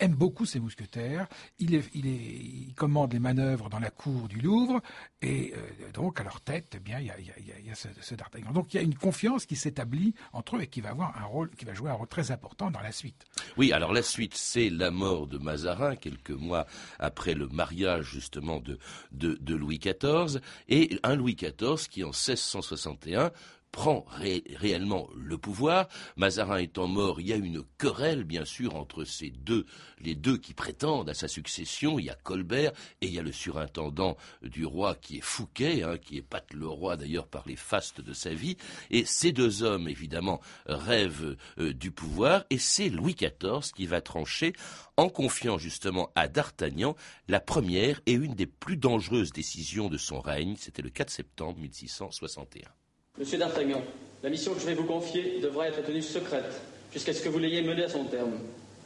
aime 0.00 0.14
beaucoup 0.14 0.44
ses 0.44 0.58
mousquetaires, 0.58 1.28
il 1.60 2.74
commande 2.74 3.12
les 3.12 3.20
manœuvres 3.20 3.68
dans 3.68 3.78
la 3.78 3.90
cour 3.90 4.26
du 4.26 4.39
Louvre, 4.40 4.80
et 5.22 5.52
euh, 5.56 5.90
donc 5.92 6.20
à 6.20 6.24
leur 6.24 6.40
tête, 6.40 6.72
eh 6.74 6.78
bien, 6.78 6.98
il 6.98 7.06
y 7.06 7.10
a, 7.10 7.74
ce 7.74 8.14
d'Artagnan. 8.14 8.52
Donc 8.52 8.72
il 8.74 8.76
y 8.76 8.80
a 8.80 8.82
une 8.82 8.94
confiance 8.94 9.46
qui 9.46 9.56
s'établit 9.56 10.14
entre 10.32 10.56
eux 10.56 10.62
et 10.62 10.66
qui 10.66 10.80
va 10.80 10.90
avoir 10.90 11.16
un 11.16 11.24
rôle, 11.24 11.50
qui 11.50 11.64
va 11.64 11.74
jouer 11.74 11.90
un 11.90 11.94
rôle 11.94 12.08
très 12.08 12.30
important 12.30 12.70
dans 12.70 12.80
la 12.80 12.92
suite. 12.92 13.24
Oui, 13.56 13.72
alors 13.72 13.92
la 13.92 14.02
suite, 14.02 14.34
c'est 14.34 14.70
la 14.70 14.90
mort 14.90 15.26
de 15.26 15.38
Mazarin 15.38 15.96
quelques 15.96 16.30
mois 16.30 16.66
après 16.98 17.34
le 17.34 17.48
mariage 17.48 18.06
justement 18.10 18.60
de, 18.60 18.78
de, 19.12 19.36
de 19.40 19.54
Louis 19.54 19.78
XIV, 19.78 20.40
et 20.68 20.98
un 21.02 21.14
Louis 21.14 21.34
XIV 21.34 21.88
qui 21.88 22.04
en 22.04 22.08
1661 22.08 23.30
prend 23.72 24.04
ré 24.08 24.44
réellement 24.56 25.08
le 25.16 25.38
pouvoir. 25.38 25.88
Mazarin 26.16 26.58
étant 26.58 26.86
mort, 26.86 27.20
il 27.20 27.28
y 27.28 27.32
a 27.32 27.36
une 27.36 27.62
querelle, 27.78 28.24
bien 28.24 28.44
sûr, 28.44 28.74
entre 28.76 29.04
ces 29.04 29.30
deux, 29.30 29.66
les 30.00 30.14
deux 30.14 30.38
qui 30.38 30.54
prétendent 30.54 31.08
à 31.08 31.14
sa 31.14 31.28
succession. 31.28 31.98
Il 31.98 32.06
y 32.06 32.10
a 32.10 32.14
Colbert 32.14 32.72
et 33.00 33.06
il 33.06 33.14
y 33.14 33.18
a 33.18 33.22
le 33.22 33.32
surintendant 33.32 34.16
du 34.42 34.64
roi 34.64 34.94
qui 34.94 35.18
est 35.18 35.22
Fouquet, 35.22 35.82
hein, 35.82 35.98
qui 35.98 36.18
épate 36.18 36.52
le 36.52 36.66
roi 36.66 36.96
d'ailleurs 36.96 37.28
par 37.28 37.44
les 37.46 37.56
fastes 37.56 38.00
de 38.00 38.12
sa 38.12 38.34
vie. 38.34 38.56
Et 38.90 39.04
ces 39.04 39.32
deux 39.32 39.62
hommes, 39.62 39.88
évidemment, 39.88 40.40
rêvent 40.66 41.36
euh, 41.58 41.72
du 41.72 41.90
pouvoir 41.90 42.44
et 42.50 42.58
c'est 42.58 42.88
Louis 42.88 43.14
XIV 43.14 43.72
qui 43.74 43.86
va 43.86 44.00
trancher 44.00 44.52
en 44.96 45.08
confiant 45.08 45.58
justement 45.58 46.10
à 46.14 46.28
D'Artagnan 46.28 46.96
la 47.28 47.40
première 47.40 48.00
et 48.06 48.12
une 48.12 48.34
des 48.34 48.46
plus 48.46 48.76
dangereuses 48.76 49.32
décisions 49.32 49.88
de 49.88 49.96
son 49.96 50.20
règne. 50.20 50.56
C'était 50.58 50.82
le 50.82 50.90
4 50.90 51.10
septembre 51.10 51.58
1661. 51.60 52.79
Monsieur 53.20 53.36
d'Artagnan, 53.36 53.82
la 54.22 54.30
mission 54.30 54.54
que 54.54 54.60
je 54.60 54.66
vais 54.66 54.72
vous 54.72 54.84
confier 54.84 55.40
devra 55.42 55.68
être 55.68 55.84
tenue 55.84 56.00
secrète 56.00 56.58
jusqu'à 56.90 57.12
ce 57.12 57.20
que 57.20 57.28
vous 57.28 57.38
l'ayez 57.38 57.60
menée 57.60 57.84
à 57.84 57.88
son 57.90 58.04
terme. 58.04 58.32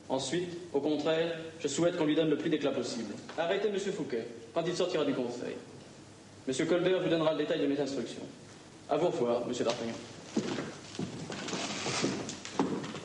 Ensuite, 0.09 0.49
au 0.73 0.81
contraire, 0.81 1.39
je 1.61 1.69
souhaite 1.69 1.97
qu'on 1.97 2.05
lui 2.05 2.17
donne 2.17 2.31
le 2.31 2.37
plus 2.37 2.51
d'éclat 2.51 2.73
possible. 2.73 3.15
Arrêtez 3.39 3.71
Monsieur 3.71 3.93
Fouquet 3.93 4.27
quand 4.53 4.65
il 4.67 4.75
sortira 4.75 5.05
du 5.05 5.15
conseil. 5.15 5.55
Monsieur 6.49 6.65
Colbert 6.65 7.01
vous 7.01 7.09
donnera 7.09 7.31
le 7.31 7.39
détail 7.39 7.61
de 7.61 7.67
mes 7.67 7.79
instructions. 7.79 8.25
À 8.91 8.97
vous 8.97 9.07
revoir, 9.07 9.47
Monsieur 9.47 9.65
d'Artagnan. 9.65 9.95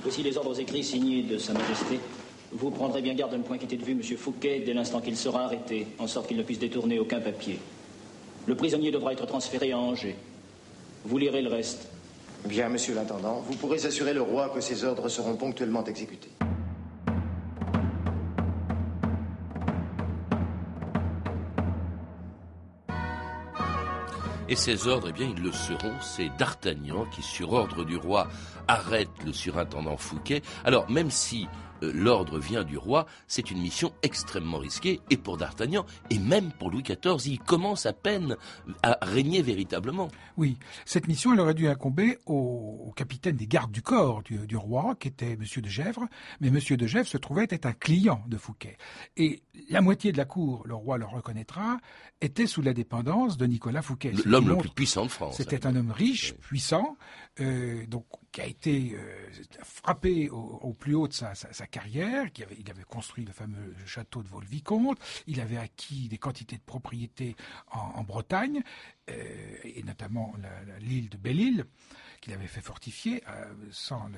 Voici 0.02 0.24
les 0.24 0.36
ordres 0.36 0.60
écrits 0.60 0.84
signés 0.84 1.22
de 1.22 1.38
Sa 1.38 1.54
Majesté. 1.54 2.00
Vous 2.52 2.72
prendrez 2.72 3.04
bien 3.04 3.14
garde 3.14 3.34
de 3.34 3.38
ne 3.38 3.44
point 3.44 3.60
quitter 3.60 3.78
de 3.78 3.86
vue 3.86 3.94
Monsieur 3.94 4.18
Fouquet 4.18 4.64
dès 4.66 4.74
l'instant 4.74 5.00
qu'il 5.00 5.16
sera 5.16 5.44
arrêté, 5.44 5.86
en 6.00 6.08
sorte 6.08 6.28
qu'il 6.28 6.38
ne 6.38 6.44
puisse 6.44 6.58
détourner 6.60 6.98
aucun 6.98 7.20
papier. 7.20 7.60
Le 8.48 8.56
prisonnier 8.56 8.90
devra 8.90 9.14
être 9.14 9.28
transféré 9.28 9.74
à 9.74 9.78
Angers. 9.78 10.16
Vous 11.06 11.18
lirez 11.18 11.42
le 11.42 11.50
reste. 11.50 11.88
Bien, 12.46 12.70
monsieur 12.70 12.96
l'intendant, 12.96 13.44
vous 13.48 13.56
pourrez 13.56 13.86
assurer 13.86 14.14
le 14.14 14.22
roi 14.22 14.50
que 14.50 14.62
ces 14.62 14.84
ordres 14.84 15.10
seront 15.10 15.36
ponctuellement 15.36 15.84
exécutés. 15.86 16.32
Et 24.50 24.56
ces 24.56 24.88
ordres, 24.88 25.10
eh 25.10 25.14
bien, 25.14 25.32
ils 25.36 25.44
le 25.44 25.52
seront. 25.52 25.94
C'est 26.02 26.30
D'Artagnan 26.40 27.06
qui, 27.14 27.22
sur 27.22 27.54
ordre 27.54 27.86
du 27.86 27.98
roi, 27.98 28.28
arrête 28.68 29.10
le 29.24 29.32
surintendant 29.32 29.96
Fouquet. 29.96 30.42
Alors, 30.66 30.90
même 30.90 31.12
si 31.12 31.48
euh, 31.84 31.92
l'ordre 31.94 32.40
vient 32.40 32.64
du 32.64 32.78
roi, 32.78 33.06
c'est 33.28 33.52
une 33.52 33.62
mission 33.62 33.94
extrêmement 34.04 34.58
risquée, 34.58 35.00
et 35.10 35.18
pour 35.18 35.38
D'Artagnan, 35.38 35.86
et 36.10 36.20
même 36.20 36.52
pour 36.52 36.70
Louis 36.70 36.84
XIV, 36.84 37.26
il 37.26 37.40
commence 37.40 37.86
à 37.86 37.94
peine 37.94 38.36
à 38.84 38.98
régner 39.02 39.42
véritablement. 39.42 40.10
Oui, 40.38 40.58
cette 40.86 41.08
mission, 41.08 41.34
elle 41.34 41.40
aurait 41.40 41.54
dû 41.54 41.68
incomber 41.68 42.18
au, 42.26 42.86
au 42.88 42.92
capitaine 42.92 43.36
des 43.36 43.48
gardes 43.48 43.72
du 43.72 43.82
corps 43.82 44.24
du, 44.24 44.48
du, 44.48 44.58
roi, 44.58 44.96
qui 45.00 45.08
était 45.08 45.36
Monsieur 45.38 45.62
de 45.62 45.70
Gesvres, 45.70 46.08
mais 46.42 46.50
Monsieur 46.50 46.78
de 46.78 46.88
Gesvres 46.88 47.08
se 47.10 47.18
trouvait 47.18 47.48
être 47.50 47.66
un 47.66 47.74
client 47.74 48.24
de 48.28 48.38
Fouquet. 48.38 48.78
Et 49.18 49.44
la 49.70 49.82
moitié 49.82 50.12
de 50.12 50.18
la 50.18 50.26
cour, 50.26 50.64
le 50.66 50.76
roi 50.76 50.98
le 50.98 51.06
reconnaîtra, 51.06 51.78
était 52.22 52.48
sous 52.48 52.62
la 52.62 52.74
dépendance 52.74 53.38
de 53.38 53.46
Nicolas 53.46 53.82
Fouquet. 53.82 54.14
L'homme 54.26 54.50
le 54.50 54.58
plus 54.58 54.70
puissant 54.70 55.06
de 55.06 55.12
France. 55.12 55.38
C'était 55.38 55.66
un 55.66 55.76
homme 55.76 55.92
riche, 55.92 56.34
oui. 56.34 56.42
puissant, 56.42 56.98
euh, 57.40 57.86
donc 57.88 58.06
qui 58.32 58.42
a 58.42 58.46
été 58.46 58.92
euh, 58.94 59.30
frappé 59.64 60.30
au, 60.30 60.74
plus 60.74 60.96
haut 60.96 61.08
de 61.08 61.14
sa, 61.14 61.34
carrière, 61.68 62.26
il 62.58 62.70
avait 62.70 62.84
construit 62.84 63.26
le 63.26 63.32
fameux 63.32 63.76
château 63.86 64.24
de 64.24 64.28
Vaux-le-Vicomte, 64.28 65.00
il 65.28 65.42
avait 65.42 65.58
acquis 65.58 66.08
des 66.08 66.18
quantités 66.18 66.58
de 66.58 66.64
propriétés 66.64 67.36
en, 67.72 68.04
Bretagne, 68.04 68.62
euh, 69.10 69.14
et 69.64 69.84
notamment 69.84 70.34
l'île 70.80 71.10
de 71.10 71.18
Belle-Île, 71.18 71.66
qu'il 72.22 72.34
avait 72.34 72.48
fait 72.48 72.62
fortifier 72.62 73.24
euh, 73.28 73.46
sans 73.72 74.10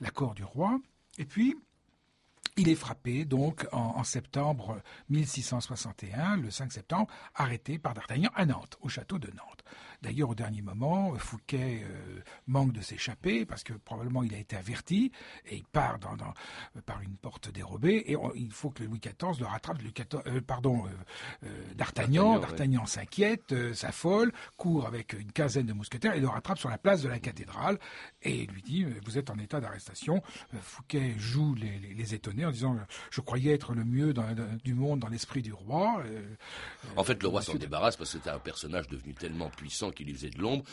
l'accord 0.00 0.34
du 0.34 0.44
roi. 0.44 0.78
Et 1.18 1.24
puis, 1.24 1.56
il 2.56 2.68
est 2.70 2.74
frappé 2.74 3.24
donc 3.26 3.66
en, 3.72 4.02
septembre 4.02 4.80
1661, 5.10 6.38
le 6.38 6.50
5 6.50 6.72
septembre, 6.72 7.12
arrêté 7.34 7.78
par 7.78 7.92
D'Artagnan 7.92 8.30
à 8.34 8.46
Nantes, 8.46 8.78
au 8.80 8.88
château 8.88 9.18
de 9.18 9.28
Nantes. 9.28 9.62
D'ailleurs, 10.02 10.30
au 10.30 10.34
dernier 10.34 10.62
moment, 10.62 11.14
Fouquet 11.16 11.82
euh, 11.84 12.20
manque 12.46 12.72
de 12.72 12.80
s'échapper 12.80 13.44
parce 13.44 13.64
que 13.64 13.72
probablement 13.72 14.22
il 14.22 14.34
a 14.34 14.38
été 14.38 14.56
averti 14.56 15.12
et 15.46 15.56
il 15.56 15.64
part 15.64 15.98
dans, 15.98 16.16
dans, 16.16 16.32
par 16.84 17.00
une 17.00 17.16
porte 17.16 17.50
dérobée 17.50 18.04
et 18.06 18.16
on, 18.16 18.32
il 18.34 18.52
faut 18.52 18.70
que 18.70 18.84
Louis 18.84 19.00
XIV 19.00 19.40
le 19.40 19.46
rattrape. 19.46 19.80
Louis 19.82 19.92
XIV, 19.92 20.22
euh, 20.26 20.40
pardon, 20.40 20.84
euh, 21.44 21.48
D'Artagnan, 21.74 22.38
D'Artagnan 22.38 22.82
ouais. 22.82 22.86
s'inquiète, 22.86 23.54
s'affole, 23.74 24.32
court 24.56 24.86
avec 24.86 25.12
une 25.12 25.32
quinzaine 25.32 25.66
de 25.66 25.72
mousquetaires 25.72 26.14
et 26.14 26.20
le 26.20 26.28
rattrape 26.28 26.58
sur 26.58 26.68
la 26.68 26.78
place 26.78 27.02
de 27.02 27.08
la 27.08 27.18
cathédrale 27.18 27.78
et 28.22 28.46
lui 28.46 28.62
dit 28.62 28.84
vous 29.04 29.18
êtes 29.18 29.30
en 29.30 29.38
état 29.38 29.60
d'arrestation. 29.60 30.22
Fouquet 30.60 31.14
joue 31.18 31.54
les, 31.54 31.78
les, 31.78 31.94
les 31.94 32.14
étonnés 32.14 32.44
en 32.44 32.50
disant 32.50 32.76
Je 33.10 33.20
croyais 33.20 33.54
être 33.54 33.74
le 33.74 33.84
mieux 33.84 34.14
du 34.64 34.74
monde 34.74 35.00
dans 35.00 35.08
l'esprit 35.08 35.42
du 35.42 35.52
roi. 35.52 36.02
en 36.96 37.04
fait, 37.04 37.22
le 37.22 37.28
roi 37.28 37.42
s'en 37.42 37.54
débarrasse 37.54 37.96
parce 37.96 38.12
que 38.12 38.18
c'était 38.18 38.30
un 38.30 38.38
personnage 38.38 38.86
devenu 38.88 39.14
tellement 39.14 39.50
puissant 39.50 39.85
qu'il 39.90 40.06
lui 40.06 40.14
faisait 40.14 40.30
de 40.30 40.38
l'ombre. 40.38 40.64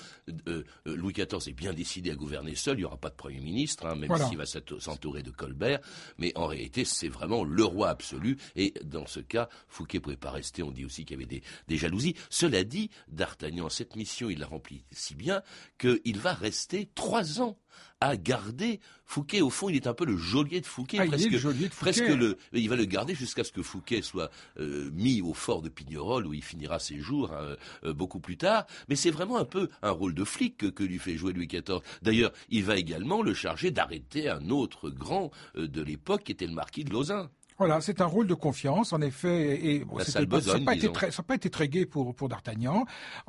Louis 0.86 1.14
XIV 1.14 1.48
est 1.48 1.54
bien 1.54 1.74
décidé 1.74 2.12
à 2.12 2.16
gouverner 2.16 2.56
seul, 2.56 2.78
il 2.78 2.80
n'y 2.80 2.86
aura 2.86 2.98
pas 2.98 3.10
de 3.10 3.16
Premier 3.16 3.40
ministre, 3.40 3.86
hein, 3.86 3.96
même 3.96 4.16
s'il 4.28 4.38
va 4.38 4.46
s'entourer 4.46 5.24
de 5.24 5.32
Colbert. 5.32 5.80
Mais 6.18 6.32
en 6.36 6.48
réalité, 6.48 6.86
c'est 6.86 7.08
vraiment 7.08 7.44
le 7.44 7.64
roi 7.64 7.90
absolu. 7.90 8.38
Et 8.56 8.74
dans 8.84 9.06
ce 9.06 9.20
cas, 9.20 9.50
Fouquet 9.68 9.98
ne 9.98 10.04
pouvait 10.04 10.18
pas 10.18 10.32
rester. 10.32 10.64
On 10.64 10.72
dit 10.72 10.86
aussi 10.86 11.06
qu'il 11.06 11.20
y 11.20 11.24
avait 11.24 11.42
des, 11.68 11.78
jalousies. 11.78 12.16
Cela 12.30 12.64
dit, 12.64 12.90
D'Artagnan, 13.08 13.70
cette 13.70 13.96
mission, 13.96 14.30
il 14.30 14.40
la 14.40 14.48
remplit 14.48 14.86
si 14.92 15.16
bien 15.16 15.42
qu'il 15.78 16.20
va 16.20 16.34
rester 16.34 16.90
trois 16.96 17.42
ans 17.42 17.58
à 18.00 18.18
garder 18.18 18.80
Fouquet. 19.06 19.42
Au 19.42 19.50
fond, 19.50 19.70
il 19.70 19.76
est 19.76 19.88
un 19.88 19.94
peu 19.94 20.06
le 20.06 20.18
geôlier 20.18 20.60
de 20.60 20.66
Fouquet. 20.66 20.98
Ah, 21.00 21.06
presque, 21.06 21.30
il 21.32 21.70
presque 21.70 22.08
le, 22.08 22.38
il 22.52 22.70
va 22.70 22.76
le 22.76 22.86
garder 22.86 23.16
jusqu'à 23.16 23.44
ce 23.44 23.52
que 23.52 23.62
Fouquet 23.62 24.02
soit 24.02 24.30
euh, 24.60 24.90
mis 24.94 25.22
au 25.22 25.34
fort 25.34 25.62
de 25.62 25.70
Pignerol, 25.70 26.28
où 26.28 26.34
il 26.34 26.44
finira 26.44 26.80
ses 26.80 27.00
jours 27.00 27.32
hein, 27.34 27.56
euh, 27.86 27.94
beaucoup 27.94 28.20
plus 28.20 28.38
tard. 28.38 28.66
Mais 28.90 28.96
c'est 28.96 29.12
vraiment 29.12 29.38
un 29.38 29.46
peu 29.46 29.70
un 29.82 29.92
rôle 29.92 30.14
de 30.14 30.24
flic 30.24 30.58
que, 30.58 30.84
lui 30.84 31.00
fait 31.00 31.16
jouer 31.16 31.32
Louis 31.32 31.48
XIV. 31.48 31.80
D'ailleurs, 32.02 32.34
il 32.50 32.64
va 32.66 32.76
également 32.76 33.22
le 33.22 33.34
charger 33.34 33.72
d'arrêter 33.72 34.30
un 34.30 34.50
autre 34.50 34.90
grand 34.90 35.32
euh, 35.56 35.68
de 35.68 35.82
l'époque, 35.82 36.24
qui 36.24 36.32
était 36.34 36.48
le 36.48 36.54
marquis 36.54 36.84
de 36.84 36.92
Lauzun. 36.92 37.30
Voilà, 37.66 37.80
c'est 37.80 38.02
un 38.02 38.06
rôle 38.06 38.28
de 38.28 38.34
confiance, 38.34 38.92
en 38.92 39.00
effet, 39.00 39.66
et 39.66 39.86
bon, 39.86 39.98
ça 40.00 40.20
n'a 40.20 40.26
pas, 40.28 40.76
été 40.76 40.92
très, 40.92 41.12
pas 41.26 41.36
été 41.36 41.50
très 41.50 41.70
gai 41.70 41.86
pour, 41.86 42.14
pour 42.14 42.28
D'Artagnan. 42.28 42.84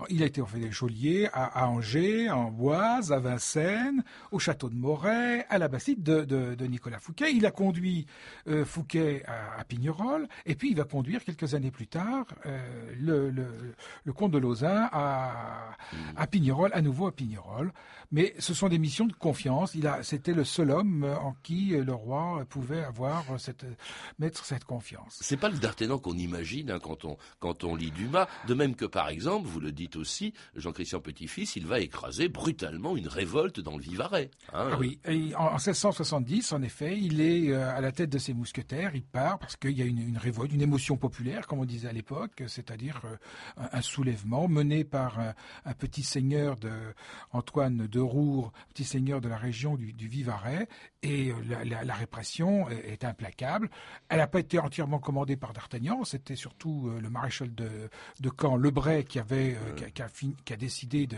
Il 0.09 0.25
a 0.25 0.27
été 0.27 0.41
en 0.41 0.47
fait 0.47 0.73
geôlier 0.73 1.29
à, 1.33 1.69
Angers, 1.69 2.27
à 2.27 2.37
Amboise, 2.37 3.13
à 3.13 3.21
Vincennes, 3.21 4.03
au 4.33 4.41
château 4.41 4.71
de 4.71 4.75
Moret, 4.75 5.47
à 5.51 5.59
la 5.59 5.69
Bastide 5.69 6.03
de, 6.03 6.25
de, 6.25 6.57
de 6.57 6.67
Nicolas 6.67 6.99
Fouquet. 6.99 7.33
Il 7.33 7.47
a 7.47 7.53
conduit 7.53 8.07
euh, 8.49 8.65
Fouquet 8.65 9.23
à, 9.29 9.61
à, 9.61 9.63
Pignerol, 9.63 10.27
et 10.47 10.57
puis 10.57 10.71
il 10.71 10.77
va 10.77 10.83
conduire 10.83 11.23
quelques 11.23 11.55
années 11.55 11.71
plus 11.71 11.87
tard 11.87 12.27
euh, 12.45 12.59
le, 12.99 13.31
le, 13.31 13.47
le, 14.03 14.13
comte 14.13 14.33
de 14.33 14.39
Lausanne 14.39 14.89
à, 14.91 15.77
à 16.17 16.27
Pignerol, 16.27 16.73
à 16.75 16.83
nouveau 16.83 17.07
à 17.07 17.13
Pignerol. 17.13 17.73
Mais 18.11 18.35
ce 18.41 18.53
sont 18.53 18.69
des 18.69 18.79
missions 18.81 19.07
de 19.07 19.13
confiance. 19.13 19.77
Il 19.77 19.87
a, 19.87 20.03
c'était 20.03 20.35
le 20.35 20.43
seul 20.43 20.73
homme 20.73 21.05
en 21.05 21.37
qui 21.45 21.69
le 21.69 21.95
roi 21.95 22.45
pouvait 22.49 22.83
avoir 22.83 23.25
cette 23.39 23.65
cette 24.33 24.65
confiance. 24.65 25.19
C'est 25.21 25.37
pas 25.37 25.49
le 25.49 25.59
D'Artagnan 25.59 25.99
qu'on 25.99 26.17
imagine 26.17 26.71
hein, 26.71 26.79
quand 26.79 27.05
on 27.05 27.17
quand 27.39 27.65
on 27.65 27.75
lit 27.75 27.91
Dumas. 27.91 28.29
De 28.47 28.55
même 28.55 28.75
que 28.75 28.85
par 28.85 29.09
exemple, 29.09 29.47
vous 29.47 29.61
le 29.61 29.73
dites 29.73 29.97
aussi, 29.97 30.35
Jean-Christian 30.57 31.01
Petit-Fils, 31.01 31.57
il 31.57 31.67
va 31.67 31.81
écraser 31.81 32.29
brutalement 32.29 32.97
une 32.97 33.09
révolte 33.09 33.61
dans 33.61 33.77
le 33.77 33.83
Vivarais. 33.83 34.31
Hein. 34.53 34.71
Ah 34.73 34.77
oui, 34.79 34.99
en, 35.37 35.53
1670, 35.53 36.53
en 36.53 36.63
effet, 36.63 36.99
il 36.99 37.21
est 37.21 37.51
euh, 37.51 37.75
à 37.75 37.81
la 37.81 37.93
tête 37.93 38.11
de 38.11 38.19
ses 38.19 38.35
mousquetaires. 38.35 38.95
Il 38.95 39.05
part 39.05 39.39
parce 39.39 39.57
qu'il 39.57 39.73
y 39.73 39.83
a 39.83 39.85
une, 39.85 40.19
révolte, 40.19 40.53
une 40.53 40.63
émotion 40.63 40.97
populaire, 40.97 41.47
comme 41.47 41.61
on 41.61 41.65
disait 41.65 41.89
à 41.89 41.93
l'époque, 41.93 42.43
c'est-à-dire 42.47 43.01
euh, 43.05 43.67
un, 43.73 43.81
soulèvement 43.81 44.49
mené 44.49 44.85
par 44.85 45.19
un, 45.19 45.75
petit 45.75 46.03
seigneur 46.03 46.57
de 46.57 46.71
Antoine 47.33 47.87
de 47.87 48.01
Roure, 48.01 48.53
petit 48.69 48.85
seigneur 48.85 49.21
de 49.21 49.29
la 49.29 49.37
région 49.37 49.77
du, 49.77 50.09
Vivarais, 50.09 50.69
et 51.03 51.31
euh, 51.31 51.65
la, 51.65 51.95
répression 51.95 52.69
est 52.71 53.05
implacable. 53.05 53.71
Elle 54.11 54.19
n'a 54.19 54.27
pas 54.27 54.41
été 54.41 54.59
entièrement 54.59 54.99
commandée 54.99 55.37
par 55.37 55.53
D'Artagnan, 55.53 56.05
c'était 56.05 56.37
surtout 56.37 56.89
euh, 56.89 57.01
le 57.01 57.09
maréchal 57.09 57.55
de, 57.55 57.69
de 58.21 58.31
Caen, 58.39 58.57
Lebray, 58.57 59.05
qui 59.05 59.19
avait 59.19 59.55
euh, 59.55 59.75
qui, 59.75 60.03
a, 60.03 60.09
qui, 60.45 60.53
a, 60.53 60.57
décidé 60.57 61.07
de 61.07 61.17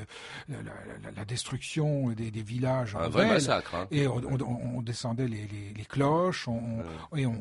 la, 0.48 1.24
destruction 1.24 2.10
des, 2.10 2.30
des, 2.30 2.42
villages. 2.42 2.94
Un 2.94 3.08
vrai 3.08 3.26
massacre. 3.26 3.74
Hein. 3.74 3.88
Et 3.90 4.06
on, 4.06 4.82
descendait 4.82 5.26
les, 5.26 5.48
les, 5.76 5.84
cloches, 5.84 6.46
on, 6.46 6.82
et 7.16 7.26
on, 7.26 7.36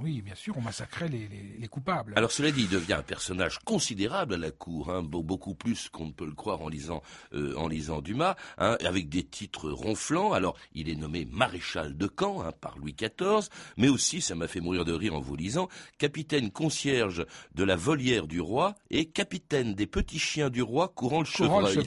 oui, 0.00 0.22
bien 0.22 0.34
sûr, 0.34 0.56
on 0.56 0.60
massacrait 0.60 1.08
les, 1.08 1.28
les, 1.58 1.68
coupables. 1.68 2.12
Alors 2.16 2.30
cela 2.30 2.50
dit, 2.50 2.62
il 2.62 2.68
devient 2.68 2.94
un 2.94 3.02
personnage 3.02 3.58
considérable 3.60 4.34
à 4.34 4.38
la 4.38 4.50
cour, 4.50 4.90
hein, 4.90 5.02
beaucoup 5.02 5.54
plus 5.54 5.88
qu'on 5.88 6.06
ne 6.06 6.12
peut 6.12 6.26
le 6.26 6.32
croire 6.32 6.62
en 6.62 6.68
lisant, 6.68 7.02
euh, 7.32 7.56
en 7.56 7.68
lisant 7.68 8.00
Dumas, 8.00 8.36
hein, 8.58 8.76
avec 8.84 9.08
des 9.08 9.24
titres 9.24 9.70
ronflants. 9.70 10.32
Alors 10.32 10.56
il 10.72 10.88
est 10.88 10.94
nommé 10.94 11.24
maréchal 11.24 11.96
de 11.96 12.08
Caen 12.18 12.42
hein, 12.42 12.52
par 12.60 12.78
Louis 12.78 12.94
XIV, 12.94 13.48
mais 13.76 13.88
aussi, 13.88 14.20
ça 14.20 14.34
m'a 14.34 14.46
fait 14.46 14.57
mourir 14.60 14.84
de 14.84 14.92
rire 14.92 15.14
en 15.14 15.20
vous 15.20 15.36
lisant, 15.36 15.68
capitaine 15.98 16.50
concierge 16.50 17.26
de 17.54 17.64
la 17.64 17.76
volière 17.76 18.26
du 18.26 18.40
roi 18.40 18.74
et 18.90 19.06
capitaine 19.06 19.74
des 19.74 19.86
petits 19.86 20.18
chiens 20.18 20.50
du 20.50 20.62
roi 20.62 20.88
courant 20.88 21.20
le 21.20 21.24
chevreuil. 21.24 21.78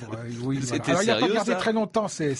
oui, 0.43 0.59
Alors, 0.71 1.01
il 1.01 1.07
n'a 1.07 1.19
pas 1.19 1.29
gardé 1.29 1.55
très 1.55 1.73
longtemps 1.73 2.07
ses, 2.07 2.35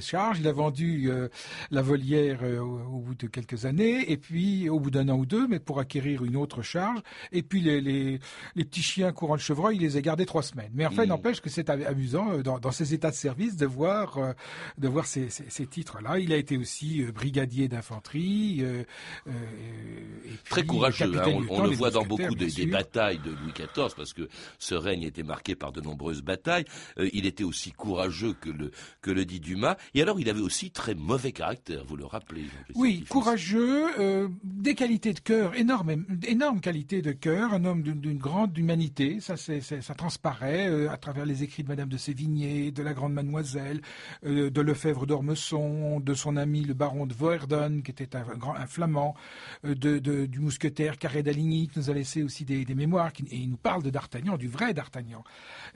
charges. 0.00 0.38
Il 0.40 0.48
a 0.48 0.52
vendu 0.52 1.10
euh, 1.10 1.28
la 1.70 1.82
volière 1.82 2.40
euh, 2.42 2.60
au, 2.60 3.00
bout 3.00 3.14
de 3.14 3.26
quelques 3.26 3.64
années, 3.64 4.10
et 4.10 4.16
puis 4.16 4.68
au 4.68 4.80
bout 4.80 4.90
d'un 4.90 5.08
an 5.08 5.16
ou 5.16 5.26
deux, 5.26 5.46
mais 5.48 5.58
pour 5.58 5.80
acquérir 5.80 6.24
une 6.24 6.36
autre 6.36 6.62
charge. 6.62 7.00
Et 7.32 7.42
puis 7.42 7.60
les, 7.60 7.80
les, 7.80 8.20
petits 8.64 8.82
chiens 8.82 9.12
courant 9.12 9.34
le 9.34 9.40
chevreuil, 9.40 9.76
il 9.76 9.82
les 9.82 9.96
a 9.96 10.00
gardés 10.00 10.26
trois 10.26 10.42
semaines. 10.42 10.70
Mais 10.74 10.86
enfin, 10.86 11.02
il 11.02 11.06
mm. 11.06 11.10
n'empêche 11.10 11.40
que 11.40 11.50
c'est 11.50 11.70
amusant 11.70 12.30
euh, 12.30 12.42
dans, 12.42 12.58
dans 12.58 12.72
ces 12.72 12.94
états 12.94 13.10
de 13.10 13.16
service 13.16 13.56
de 13.56 13.66
voir, 13.66 14.18
de 14.78 14.88
voir 14.88 15.06
ces, 15.06 15.28
ces, 15.30 15.66
titres-là. 15.66 16.18
Il 16.18 16.32
a 16.32 16.36
été 16.36 16.56
aussi 16.56 17.02
brigadier 17.04 17.68
d'infanterie. 17.68 18.64
Très 20.50 20.64
courageux. 20.64 21.12
Hein. 21.16 21.44
on, 21.48 21.62
le 21.62 21.70
voit 21.70 21.90
dans 21.90 22.04
beaucoup 22.04 22.34
des, 22.34 22.66
batailles 22.66 23.18
de 23.18 23.30
Louis 23.30 23.52
XIV, 23.54 23.94
parce 23.96 24.12
que 24.12 24.28
ce 24.58 24.74
règne 24.74 25.04
était 25.04 25.22
marqué 25.22 25.54
par 25.54 25.72
de 25.72 25.80
nombreuses 25.80 26.22
batailles. 26.22 26.64
Euh, 26.98 27.08
il 27.12 27.24
était 27.26 27.44
aussi 27.44 27.70
courageux 27.70 28.34
que 28.34 28.50
le, 28.50 28.72
que 29.00 29.12
le 29.12 29.24
dit 29.24 29.38
Dumas. 29.38 29.76
Et 29.94 30.02
alors, 30.02 30.18
il 30.18 30.28
avait 30.28 30.40
aussi 30.40 30.72
très 30.72 30.94
mauvais 30.94 31.30
caractère, 31.30 31.84
vous 31.84 31.96
le 31.96 32.04
rappelez. 32.04 32.46
Oui, 32.74 33.04
courageux, 33.08 33.86
euh, 34.00 34.28
des 34.42 34.74
qualités 34.74 35.12
de 35.12 35.20
cœur, 35.20 35.54
énormes, 35.54 36.04
énorme 36.26 36.60
qualité 36.60 37.00
de 37.00 37.12
cœur, 37.12 37.54
un 37.54 37.64
homme 37.64 37.82
d'une 37.82 38.18
grande 38.18 38.56
humanité, 38.58 39.20
ça, 39.20 39.36
ça 39.36 39.94
transparaît 39.94 40.68
euh, 40.68 40.90
à 40.90 40.96
travers 40.96 41.26
les 41.26 41.44
écrits 41.44 41.62
de 41.62 41.68
Madame 41.68 41.88
de 41.88 41.96
Sévigné, 41.96 42.72
de 42.72 42.82
la 42.82 42.92
Grande 42.92 43.12
Mademoiselle, 43.12 43.80
de 44.24 44.60
Lefebvre 44.60 45.06
d'Ormesson, 45.06 46.00
de 46.00 46.14
son 46.14 46.36
ami 46.36 46.62
le 46.62 46.74
baron 46.74 47.06
de 47.06 47.14
Voerden, 47.14 47.82
qui 47.82 47.92
était 47.92 48.16
un, 48.16 48.22
grand, 48.36 48.54
un 48.54 48.66
flamand, 48.66 49.14
de, 49.64 49.98
du 50.26 50.40
mousquetaire 50.40 50.98
Carré 50.98 51.22
d'Aligny, 51.22 51.68
qui 51.68 51.78
nous 51.78 51.90
a 51.90 51.94
laissé 51.94 52.22
aussi 52.22 52.44
des, 52.44 52.74
mémoires, 52.74 53.12
et 53.30 53.36
il 53.36 53.50
nous 53.50 53.56
parle 53.56 53.82
de 53.82 53.90
D'Artagnan, 53.90 54.36
du 54.36 54.48
vrai 54.48 54.74
D'Artagnan. 54.74 55.24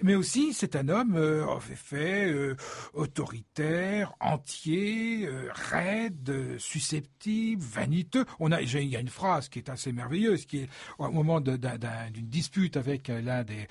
Mais 0.03 0.15
aussi, 0.15 0.53
c'est 0.53 0.77
un 0.77 0.89
homme, 0.89 1.17
euh, 1.17 1.47
en 1.47 1.61
fait, 1.61 2.31
euh, 2.31 2.57
autoritaire, 2.93 4.15
entier, 4.21 5.27
euh, 5.27 5.49
raide, 5.53 6.57
susceptible, 6.59 7.63
vaniteux. 7.63 8.25
On 8.39 8.53
a, 8.53 8.63
il 8.63 8.89
y 8.89 8.97
a 8.97 9.01
une 9.01 9.09
phrase 9.09 9.49
qui 9.49 9.59
est 9.59 9.69
assez 9.69 9.93
merveilleuse, 9.93 10.47
qui 10.47 10.59
est 10.59 10.69
au 10.99 11.11
moment 11.11 11.41
d'une 11.41 11.59
dispute 12.29 12.77
avec 12.77 13.09
l'un 13.09 13.45
des, 13.45 13.69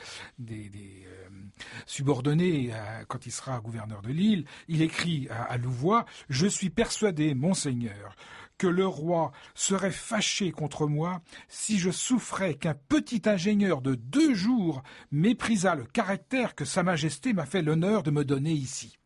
subordonnés 1.85 2.71
quand 3.07 3.25
il 3.25 3.31
sera 3.31 3.59
gouverneur 3.59 4.01
de 4.01 4.11
l'île, 4.11 4.45
il 4.67 4.81
écrit 4.81 5.27
à 5.29 5.57
Louvois 5.57 6.05
Je 6.29 6.47
suis 6.47 6.69
persuadé, 6.69 7.33
monseigneur, 7.35 8.15
que 8.63 8.67
le 8.69 8.87
roi 8.87 9.33
serait 9.55 9.91
fâché 9.91 10.53
contre 10.53 10.87
moi 10.87 11.21
si 11.49 11.79
je 11.79 11.91
souffrais 11.91 12.53
qu'un 12.53 12.75
petit 12.75 13.23
ingénieur 13.25 13.81
de 13.81 13.95
deux 13.95 14.33
jours 14.33 14.83
méprisât 15.11 15.75
le 15.75 15.83
caractère 15.83 16.55
que 16.55 16.63
Sa 16.63 16.81
Majesté 16.81 17.33
m'a 17.33 17.45
fait 17.45 17.61
l'honneur 17.61 18.03
de 18.03 18.11
me 18.11 18.23
donner 18.23 18.53
ici. 18.53 18.97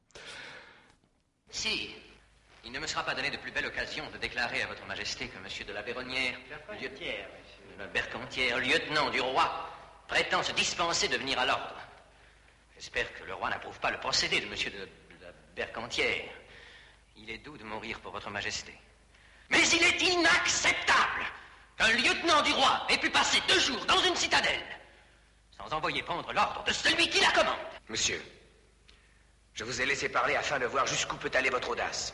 Si, 1.49 1.89
il 2.65 2.71
ne 2.71 2.77
me 2.77 2.85
sera 2.85 3.03
pas 3.03 3.15
donné 3.15 3.31
de 3.31 3.37
plus 3.37 3.51
belle 3.51 3.65
occasion 3.65 4.03
de 4.13 4.19
déclarer 4.19 4.61
à 4.61 4.67
Votre 4.67 4.85
Majesté 4.85 5.27
que 5.27 5.37
M. 5.37 5.67
de 5.67 5.73
la 5.73 5.81
Béronnière, 5.81 6.37
Bercantière, 7.91 8.59
lieutenant 8.59 9.09
du 9.09 9.21
roi, 9.21 9.71
prétend 10.07 10.43
se 10.43 10.51
dispenser 10.51 11.07
de 11.07 11.17
venir 11.17 11.39
à 11.39 11.47
l'ordre. 11.47 11.81
J'espère 12.75 13.11
que 13.15 13.23
le 13.23 13.33
roi 13.33 13.49
n'approuve 13.49 13.79
pas 13.79 13.89
le 13.89 13.99
procédé 13.99 14.39
de 14.39 14.45
M. 14.45 14.53
de 14.53 15.25
la 15.25 15.31
Bercantière. 15.55 16.29
Il 17.15 17.31
est 17.31 17.39
doux 17.39 17.57
de 17.57 17.63
mourir 17.63 17.99
pour 18.01 18.11
Votre 18.11 18.29
Majesté. 18.29 18.77
Mais 19.49 19.67
il 19.67 19.83
est 19.83 20.01
inacceptable 20.01 21.25
qu'un 21.77 21.91
lieutenant 21.91 22.41
du 22.41 22.51
roi 22.53 22.85
ait 22.89 22.97
pu 22.97 23.09
passer 23.09 23.41
deux 23.47 23.59
jours 23.59 23.85
dans 23.85 23.99
une 24.03 24.15
citadelle 24.15 24.63
sans 25.57 25.73
envoyer 25.73 26.03
prendre 26.03 26.31
l'ordre 26.33 26.63
de 26.63 26.71
celui 26.71 27.09
qui 27.09 27.19
la 27.19 27.31
commande. 27.31 27.57
Monsieur, 27.89 28.21
je 29.53 29.63
vous 29.63 29.81
ai 29.81 29.85
laissé 29.85 30.09
parler 30.09 30.35
afin 30.35 30.59
de 30.59 30.65
voir 30.65 30.85
jusqu'où 30.85 31.17
peut 31.17 31.31
aller 31.33 31.49
votre 31.49 31.69
audace. 31.69 32.13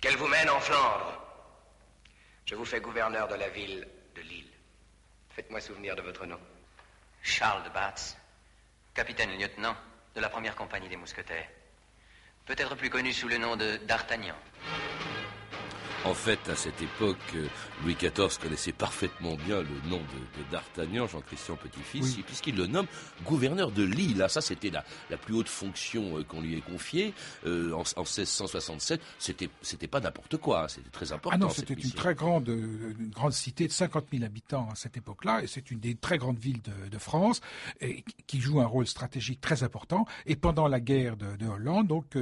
Qu'elle 0.00 0.16
vous 0.16 0.28
mène 0.28 0.48
en 0.48 0.60
Flandre. 0.60 1.20
Je 2.46 2.54
vous 2.54 2.64
fais 2.64 2.80
gouverneur 2.80 3.28
de 3.28 3.34
la 3.34 3.48
ville 3.48 3.86
de 4.14 4.20
Lille. 4.22 4.50
Faites-moi 5.30 5.60
souvenir 5.60 5.96
de 5.96 6.02
votre 6.02 6.24
nom. 6.26 6.40
Charles 7.22 7.64
de 7.64 7.68
Batz, 7.70 8.16
capitaine-lieutenant 8.94 9.76
de 10.14 10.20
la 10.20 10.28
première 10.28 10.56
compagnie 10.56 10.88
des 10.88 10.96
mousquetaires. 10.96 11.48
Peut-être 12.46 12.74
plus 12.74 12.90
connu 12.90 13.12
sous 13.12 13.28
le 13.28 13.38
nom 13.38 13.56
de 13.56 13.76
D'Artagnan. 13.78 14.36
En 16.06 16.14
fait, 16.14 16.38
à 16.48 16.56
cette 16.56 16.80
époque, 16.80 17.18
euh, 17.34 17.46
Louis 17.84 17.94
XIV 17.94 18.38
connaissait 18.40 18.72
parfaitement 18.72 19.36
bien 19.36 19.60
le 19.60 19.90
nom 19.90 19.98
de, 19.98 20.50
D'Artagnan, 20.50 21.06
Jean-Christian 21.06 21.56
Petit-Fils, 21.56 22.16
puisqu'il 22.24 22.56
le 22.56 22.66
nomme 22.66 22.86
gouverneur 23.26 23.70
de 23.70 23.82
Lille. 23.82 24.24
ça, 24.30 24.40
c'était 24.40 24.70
la, 24.70 24.82
la, 25.10 25.18
plus 25.18 25.34
haute 25.34 25.48
fonction 25.48 26.16
euh, 26.16 26.24
qu'on 26.24 26.40
lui 26.40 26.56
ait 26.56 26.62
confiée 26.62 27.12
euh, 27.46 27.72
en, 27.74 27.82
1667. 28.00 29.00
C'était, 29.18 29.50
c'était 29.60 29.88
pas 29.88 30.00
n'importe 30.00 30.38
quoi, 30.38 30.64
hein, 30.64 30.68
c'était 30.68 30.88
très 30.88 31.12
important. 31.12 31.36
Ah 31.38 31.38
non, 31.38 31.50
c'était 31.50 31.74
une 31.74 31.90
très 31.90 32.14
grande, 32.14 32.48
une 32.48 33.10
grande 33.10 33.34
cité 33.34 33.66
de 33.66 33.72
50 33.72 34.06
000 34.10 34.24
habitants 34.24 34.68
à 34.72 34.76
cette 34.76 34.96
époque-là, 34.96 35.42
et 35.42 35.46
c'est 35.46 35.70
une 35.70 35.80
des 35.80 35.96
très 35.96 36.16
grandes 36.16 36.38
villes 36.38 36.62
de, 36.62 36.98
France, 36.98 37.42
et, 37.82 38.04
qui 38.26 38.40
joue 38.40 38.62
un 38.62 38.66
rôle 38.66 38.86
stratégique 38.86 39.42
très 39.42 39.64
important. 39.64 40.06
Et 40.24 40.36
pendant 40.36 40.66
la 40.66 40.80
guerre 40.80 41.18
de, 41.18 41.46
Hollande, 41.46 41.88
donc 41.88 42.16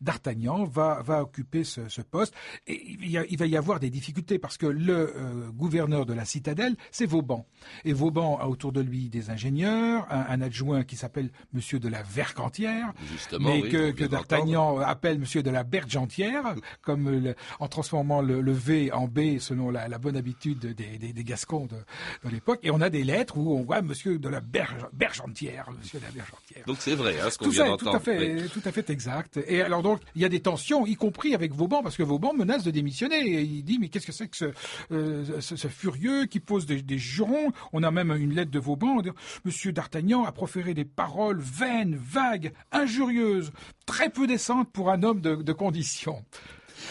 D'Artagnan 0.00 0.64
va, 0.64 1.02
va 1.02 1.22
occuper 1.22 1.64
ce, 1.64 1.88
ce 1.88 2.00
poste. 2.00 2.34
Et 2.66 2.80
il 2.86 3.10
y 3.10 3.18
a 3.18 3.23
il 3.30 3.38
va 3.38 3.46
y 3.46 3.56
avoir 3.56 3.80
des 3.80 3.90
difficultés 3.90 4.38
parce 4.38 4.56
que 4.56 4.66
le 4.66 5.14
euh, 5.16 5.50
gouverneur 5.50 6.06
de 6.06 6.12
la 6.12 6.24
citadelle, 6.24 6.76
c'est 6.90 7.06
Vauban. 7.06 7.46
Et 7.84 7.92
Vauban 7.92 8.38
a 8.38 8.46
autour 8.46 8.72
de 8.72 8.80
lui 8.80 9.08
des 9.08 9.30
ingénieurs, 9.30 10.06
un, 10.10 10.40
adjoint 10.40 10.84
qui 10.84 10.96
s'appelle 10.96 11.30
Monsieur 11.52 11.78
de 11.78 11.88
la 11.88 12.02
Vercantière, 12.02 12.92
mais 13.40 13.62
que, 13.62 14.06
D'Artagnan 14.06 14.78
appelle 14.78 15.18
Monsieur 15.18 15.42
de 15.42 15.50
la 15.50 15.64
Bergentière, 15.64 16.54
comme 16.82 17.34
en 17.60 17.68
transformant 17.68 18.20
le, 18.20 18.52
V 18.52 18.92
en 18.92 19.08
B 19.08 19.38
selon 19.38 19.70
la, 19.70 19.88
bonne 19.98 20.16
habitude 20.16 20.74
des, 20.74 21.24
Gascons 21.24 21.66
de, 21.66 22.30
l'époque. 22.30 22.60
Et 22.62 22.70
on 22.70 22.80
a 22.80 22.90
des 22.90 23.04
lettres 23.04 23.38
où 23.38 23.56
on 23.56 23.62
voit 23.62 23.82
Monsieur 23.82 24.18
de 24.18 24.28
la 24.28 24.40
Bergentière, 24.40 25.70
Monsieur 25.78 25.98
de 25.98 26.04
la 26.04 26.10
Bergentière. 26.10 26.64
Donc 26.66 26.76
c'est 26.80 26.94
vrai, 26.94 27.18
hein, 27.20 27.30
ce 27.30 27.38
qu'on 27.38 27.48
vient 27.48 27.66
d'entendre. 27.66 27.92
Tout 27.92 27.96
à 27.96 28.00
fait, 28.00 28.48
tout 28.48 28.62
à 28.64 28.72
fait 28.72 28.90
exact. 28.90 29.40
Et 29.46 29.62
alors 29.62 29.82
donc 29.82 30.00
il 30.14 30.22
y 30.22 30.24
a 30.24 30.28
des 30.28 30.40
tensions, 30.40 30.86
y 30.86 30.96
compris 30.96 31.34
avec 31.34 31.52
Vauban, 31.52 31.82
parce 31.82 31.96
que 31.96 32.02
Vauban 32.02 32.32
menace 32.34 32.64
de 32.64 32.70
démissionner 32.70 33.13
et 33.22 33.42
il 33.42 33.62
dit 33.64 33.78
mais 33.78 33.88
qu'est-ce 33.88 34.06
que 34.06 34.12
c'est 34.12 34.28
que 34.28 34.36
ce, 34.36 34.52
euh, 34.92 35.68
furieux 35.68 36.26
qui 36.26 36.40
pose 36.40 36.66
des, 36.66 36.98
jurons? 36.98 37.52
On 37.72 37.82
a 37.82 37.90
même 37.90 38.12
une 38.12 38.34
lettre 38.34 38.50
de 38.50 38.58
Vauban. 38.58 39.02
Monsieur 39.44 39.72
d'Artagnan 39.72 40.24
a 40.24 40.32
proféré 40.32 40.74
des 40.74 40.84
paroles 40.84 41.40
vaines, 41.40 41.96
vagues, 41.96 42.52
injurieuses, 42.72 43.52
très 43.86 44.10
peu 44.10 44.26
décentes 44.26 44.70
pour 44.72 44.90
un 44.90 45.02
homme 45.02 45.20
de 45.20 45.52
condition. 45.52 46.24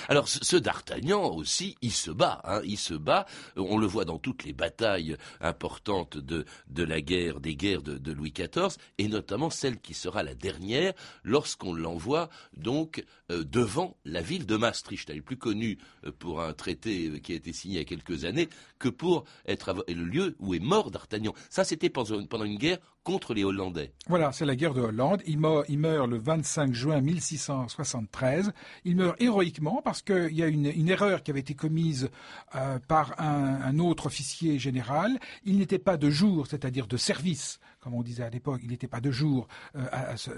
Alors 0.10 0.28
ce, 0.28 0.56
D'Artagnan 0.56 1.24
aussi, 1.34 1.76
il 1.82 1.92
se 1.92 2.12
bat, 2.12 2.42
hein, 2.44 2.62
il 2.64 2.78
se 2.78 2.94
bat. 2.94 3.26
On 3.56 3.78
le 3.78 3.88
voit 3.88 4.06
dans 4.06 4.20
toutes 4.20 4.44
les 4.44 4.54
batailles 4.54 5.18
importantes 5.42 6.18
de, 6.18 6.46
la 6.84 7.02
guerre, 7.02 7.40
des 7.40 7.56
guerres 7.56 7.82
de, 7.82 8.12
Louis 8.12 8.32
XIV, 8.32 8.78
et 8.98 9.08
notamment 9.08 9.50
celle 9.50 9.80
qui 9.80 9.94
sera 9.94 10.24
la 10.24 10.36
dernière 10.36 10.94
lorsqu'on 11.24 11.74
l'envoie 11.74 12.30
donc 12.56 13.04
euh, 13.32 13.44
devant 13.44 13.98
la 14.06 14.22
ville 14.22 14.46
de 14.46 14.56
Maastricht. 14.56 15.10
Elle 15.10 15.18
est 15.18 15.22
plus 15.22 15.38
connue 15.38 15.78
euh, 16.06 16.12
pour 16.12 16.42
un 16.42 16.54
traité 16.54 17.08
euh, 17.08 17.20
qui 17.20 17.34
a 17.34 17.36
été 17.36 17.54
signé 17.54 17.76
il 17.76 17.78
y 17.78 17.82
a 17.82 17.86
quelques 17.86 18.26
années 18.26 18.50
que 18.78 18.90
pour 18.90 19.24
être 19.48 19.84
le 19.88 20.04
lieu 20.04 20.36
où 20.40 20.54
est 20.54 20.60
mort 20.60 20.92
D'Artagnan. 20.92 21.34
Ça, 21.50 21.64
c'était 21.64 21.90
pendant 21.90 22.44
une 22.44 22.58
guerre 22.58 22.78
contre 23.04 23.34
les 23.34 23.44
Hollandais. 23.44 23.92
Voilà, 24.08 24.32
c'est 24.32 24.46
la 24.46 24.56
guerre 24.56 24.74
de 24.74 24.82
Hollande. 24.82 25.22
Il 25.26 25.40
meurt, 25.40 25.68
le 25.70 26.18
25 26.18 26.74
juin 26.74 27.02
1673. 27.02 28.54
Il 28.86 28.96
meurt 28.96 29.22
héroïquement 29.22 29.82
parce 29.84 30.02
qu'il 30.02 30.34
y 30.34 30.44
a 30.44 30.48
une, 30.48 30.90
erreur 30.90 31.24
qui 31.24 31.32
avait 31.32 31.42
été 31.42 31.54
commise 31.54 32.10
euh, 32.56 32.80
par 32.88 33.20
un, 33.20 33.80
autre 33.80 34.06
officier 34.06 34.60
général. 34.60 35.20
Il 35.44 35.58
n'était 35.58 35.80
pas 35.80 35.98
de 35.98 36.10
jour, 36.10 36.48
c'est-à-dire 36.48 36.88
de 36.88 36.98
service 36.98 37.60
comme 37.84 37.96
on 37.96 38.02
disait 38.02 38.24
à 38.24 38.30
l'époque, 38.30 38.62
il 38.64 38.70
n'était 38.70 38.88
pas 38.88 39.02
de 39.02 39.12
jour 39.12 39.48
euh, 39.76 39.86
à, 39.92 40.16
ce, 40.16 40.32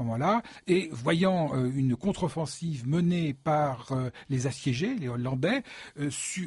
moment-là. 0.00 0.42
Et 0.66 0.90
voyant 0.92 1.54
euh, 1.54 1.70
une 1.74 1.96
contre-offensive 1.96 2.86
menée 2.86 3.32
par 3.32 3.90
euh, 3.92 4.10
les 4.28 4.46
assiégés, 4.46 4.94
les 4.94 5.08
Hollandais, 5.08 5.62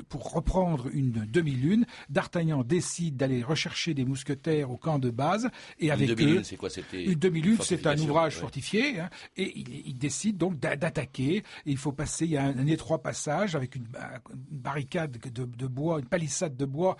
pour 0.09 0.31
reprendre 0.31 0.87
une 0.93 1.25
demi-lune, 1.25 1.85
D'Artagnan 2.09 2.63
décide 2.63 3.17
d'aller 3.17 3.41
rechercher 3.41 3.95
des 3.95 4.05
mousquetaires 4.05 4.69
au 4.69 4.77
camp 4.77 4.99
de 4.99 5.09
base. 5.09 5.49
Et 5.79 5.85
une 5.85 5.91
avec 5.91 6.09
demi-lune, 6.09 6.43
c'est 6.43 6.55
quoi? 6.55 6.69
C'était 6.69 7.03
une 7.03 7.15
demi-lune, 7.15 7.57
c'est 7.61 7.87
un 7.87 7.97
ouvrage 7.97 8.35
fortifié. 8.35 8.99
Hein, 8.99 9.09
et 9.37 9.57
il, 9.57 9.97
décide 9.97 10.37
donc 10.37 10.59
d'attaquer. 10.59 11.43
il 11.65 11.77
faut 11.77 11.91
passer. 11.91 12.25
Il 12.25 12.31
y 12.31 12.37
a 12.37 12.43
un, 12.43 12.67
étroit 12.67 13.01
passage 13.01 13.55
avec 13.55 13.75
une, 13.75 13.87
barricade 14.51 15.17
de, 15.17 15.67
bois, 15.67 15.99
une 15.99 16.05
palissade 16.05 16.55
de 16.55 16.65
bois 16.65 16.95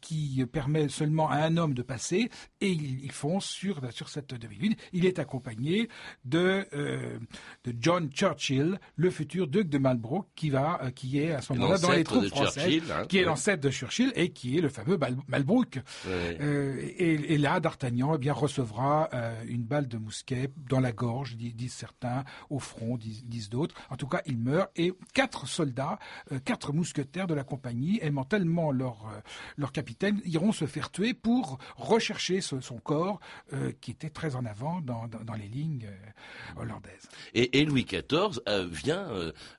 qui 0.00 0.44
permet 0.52 0.88
seulement 0.88 1.30
à 1.30 1.36
un 1.36 1.56
homme 1.56 1.74
de 1.74 1.82
passer 1.82 2.30
et 2.60 2.70
il, 2.70 3.12
fonce 3.12 3.46
sur, 3.46 3.80
sur 3.92 4.08
cette 4.08 4.34
demi-lune. 4.34 4.74
Il 4.92 5.04
est 5.06 5.18
accompagné 5.18 5.88
de, 6.24 6.66
euh, 6.74 7.18
de 7.64 7.74
John 7.78 8.10
Churchill, 8.10 8.78
le 8.96 9.10
futur 9.10 9.48
duc 9.48 9.68
de 9.68 9.78
Marlborough, 9.78 10.26
qui 10.34 10.50
va, 10.50 10.80
euh, 10.82 10.90
qui 10.90 11.18
est 11.18 11.32
à 11.32 11.40
ce 11.40 11.52
moment-là 11.52 11.78
dans 11.78 11.90
les 11.92 12.04
troupes 12.04 12.26
françaises, 12.28 12.82
hein, 12.90 13.06
qui 13.08 13.18
est 13.18 13.24
l'ancêtre 13.24 13.62
de 13.62 13.70
Churchill 13.70 14.12
et 14.14 14.30
qui 14.30 14.56
est 14.56 14.60
le 14.60 14.68
fameux 14.68 14.98
Malbrook. 15.28 15.80
Euh, 16.06 16.80
et, 16.98 17.38
là, 17.38 17.60
D'Artagnan 17.60 18.14
eh 18.14 18.18
bien 18.18 18.32
recevra 18.32 19.10
une 19.46 19.64
balle 19.64 19.88
de 19.88 19.98
mousquet 19.98 20.48
dans 20.68 20.80
la 20.80 20.92
gorge, 20.92 21.36
disent 21.36 21.72
certains, 21.72 22.24
au 22.50 22.58
front, 22.58 22.96
disent, 22.96 23.50
d'autres. 23.50 23.74
En 23.90 23.96
tout 23.96 24.06
cas, 24.06 24.20
il 24.26 24.38
meurt 24.38 24.70
et 24.76 24.92
quatre 25.14 25.46
soldats, 25.46 25.98
quatre 26.44 26.72
mousquetaires 26.72 27.26
de 27.26 27.34
la 27.34 27.44
compagnie, 27.44 27.98
aimant 28.02 28.24
tellement 28.24 28.70
leur 28.70 29.10
leur 29.56 29.72
capitaine, 29.72 30.20
iront 30.24 30.52
se 30.52 30.66
faire 30.66 30.90
tuer 30.90 31.14
pour 31.14 31.58
rechercher 31.76 32.31
son 32.40 32.78
corps 32.78 33.20
euh, 33.52 33.72
qui 33.80 33.90
était 33.90 34.10
très 34.10 34.36
en 34.36 34.44
avant 34.44 34.80
dans, 34.80 35.08
les 35.34 35.48
lignes 35.48 35.86
euh, 35.86 36.60
hollandaises. 36.60 37.08
Et, 37.34 37.64
Louis 37.64 37.84
XIV 37.84 38.40
euh, 38.48 38.66
vient 38.70 39.08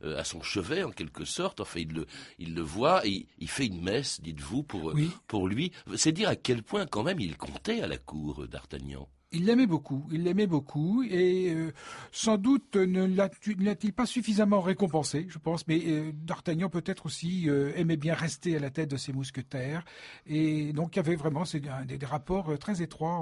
à 0.04 0.24
son 0.24 0.42
chevet 0.42 0.84
en 0.84 0.92
quelque 0.92 1.26
sorte, 1.26 1.62
enfin 1.62 1.80
il 1.80 1.94
le, 1.94 2.08
il 2.40 2.54
le 2.54 2.62
voit, 2.62 3.06
et 3.06 3.28
il 3.40 3.50
fait 3.50 3.68
une 3.68 3.82
messe, 3.82 4.22
dites-vous, 4.22 4.64
pour, 4.64 4.94
pour 5.28 5.48
lui. 5.48 5.72
C'est 5.96 6.12
dire 6.12 6.30
à 6.30 6.36
quel 6.36 6.64
point 6.64 6.86
quand 6.86 7.04
même 7.04 7.20
il 7.20 7.38
comptait 7.38 7.82
à 7.82 7.88
la 7.88 7.98
cour 7.98 8.48
d'Artagnan. 8.48 9.08
Il 9.36 9.46
l'aimait 9.46 9.66
beaucoup, 9.66 10.08
il 10.12 10.24
l'aimait 10.24 10.46
beaucoup, 10.46 11.02
et 11.02 11.52
euh, 11.56 11.72
sans 12.12 12.38
doute 12.38 12.76
ne 12.76 13.08
l'a-t-il 13.08 13.92
pas 13.92 14.06
suffisamment 14.06 14.62
récompensé, 14.62 15.26
je 15.28 15.40
pense, 15.40 15.68
mais 15.68 15.82
euh, 15.88 16.12
D'Artagnan 16.14 16.70
peut-être 16.70 17.08
aussi 17.08 17.50
euh, 17.50 17.72
aimait 17.76 17.98
bien 17.98 18.14
rester 18.14 18.56
à 18.56 18.60
la 18.60 18.70
tête 18.70 18.92
de 18.92 18.98
ses 18.98 19.12
mousquetaires, 19.12 19.84
et 20.28 20.72
donc 20.74 20.96
il 20.96 20.98
y 20.98 21.00
avait 21.00 21.16
vraiment 21.16 21.46
des, 21.52 21.98
des, 21.98 22.06
rapports 22.06 22.60
très 22.60 22.84
étroits 22.84 23.16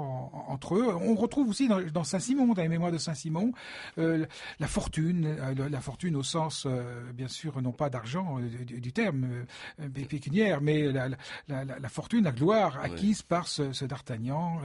entre 0.48 0.74
eux. 0.74 0.94
On 0.94 1.14
retrouve 1.14 1.48
aussi 1.48 1.66
dans, 1.66 2.04
Saint-Simon, 2.04 2.52
dans 2.52 2.62
les 2.62 2.68
mémoires 2.68 2.92
de 2.92 2.98
Saint-Simon, 2.98 3.52
la 3.96 4.66
fortune, 4.66 5.34
la 5.56 5.80
fortune 5.80 6.16
au 6.16 6.22
sens, 6.22 6.66
bien 7.14 7.28
sûr, 7.28 7.62
non 7.62 7.72
pas 7.72 7.88
d'argent 7.88 8.38
du, 8.66 8.92
terme 8.92 9.46
pécuniaire, 9.94 10.60
mais 10.60 10.92
la, 10.92 11.08
la, 11.48 11.88
fortune, 11.88 12.24
la 12.24 12.32
gloire 12.32 12.78
acquise 12.82 13.22
par 13.22 13.48
ce, 13.48 13.72
ce 13.72 13.86
D'Artagnan, 13.86 14.60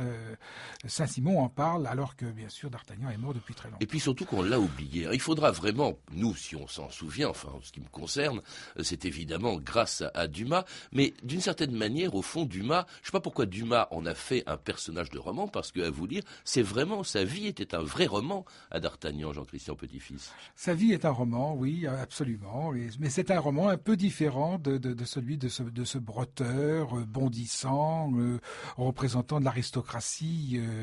Saint-Simon 0.88 1.42
en 1.42 1.50
parle 1.50 1.88
alors 1.88 2.16
que, 2.16 2.26
bien 2.26 2.50
sûr, 2.50 2.70
D'Artagnan 2.70 3.10
est 3.10 3.18
mort 3.18 3.34
depuis 3.34 3.54
très 3.54 3.70
longtemps. 3.70 3.80
Et 3.82 3.86
puis 3.86 4.00
surtout 4.00 4.26
qu'on 4.26 4.42
l'a 4.42 4.60
oublié. 4.60 5.08
Il 5.14 5.20
faudra 5.20 5.52
vraiment, 5.52 5.98
nous, 6.12 6.36
si 6.36 6.56
on 6.56 6.68
s'en 6.68 6.90
souvient, 6.90 7.30
enfin, 7.30 7.50
ce 7.62 7.72
qui 7.72 7.80
me 7.80 7.90
concerne, 7.90 8.42
c'est 8.82 9.06
évidemment 9.06 9.58
grâce 9.58 10.04
à, 10.14 10.28
Dumas, 10.28 10.66
mais 10.92 11.14
d'une 11.24 11.42
certaine 11.42 11.72
manière, 11.72 12.16
au 12.16 12.22
fond, 12.22 12.46
Dumas, 12.46 12.86
je 12.98 13.02
ne 13.02 13.06
sais 13.06 13.12
pas 13.12 13.22
pourquoi 13.22 13.46
Dumas 13.46 13.88
en 13.92 14.06
a 14.06 14.14
fait 14.14 14.44
un 14.48 14.58
personnage 14.58 15.10
de 15.10 15.20
roman, 15.20 15.48
parce 15.48 15.72
qu'à 15.72 15.90
vous 15.90 16.06
lire, 16.06 16.24
c'est 16.44 16.62
vraiment, 16.62 17.04
sa 17.04 17.24
vie 17.24 17.48
était 17.48 17.76
un 17.76 17.82
vrai 17.82 18.06
roman 18.06 18.46
à 18.72 18.80
D'Artagnan, 18.80 19.34
Jean-Christian 19.34 19.76
Petit-Fils. 19.76 20.32
Sa 20.56 20.74
vie 20.74 20.92
est 20.92 21.06
un 21.06 21.12
roman, 21.12 21.56
oui, 21.56 21.88
absolument, 21.88 22.72
mais 23.00 23.10
c'est 23.10 23.32
un 23.32 23.40
roman 23.40 23.70
un 23.70 23.78
peu 23.78 23.96
différent 23.96 24.58
de, 24.58 24.96
celui 25.06 25.38
de 25.38 25.48
ce, 25.48 25.64
de 25.64 25.84
ce 25.84 25.98
breteur 25.98 26.98
euh, 26.98 27.06
bondissant, 27.06 28.12
euh, 28.16 28.40
représentant 28.78 29.40
de 29.40 29.46
l'aristocratie 29.46 30.58
euh, 30.60 30.77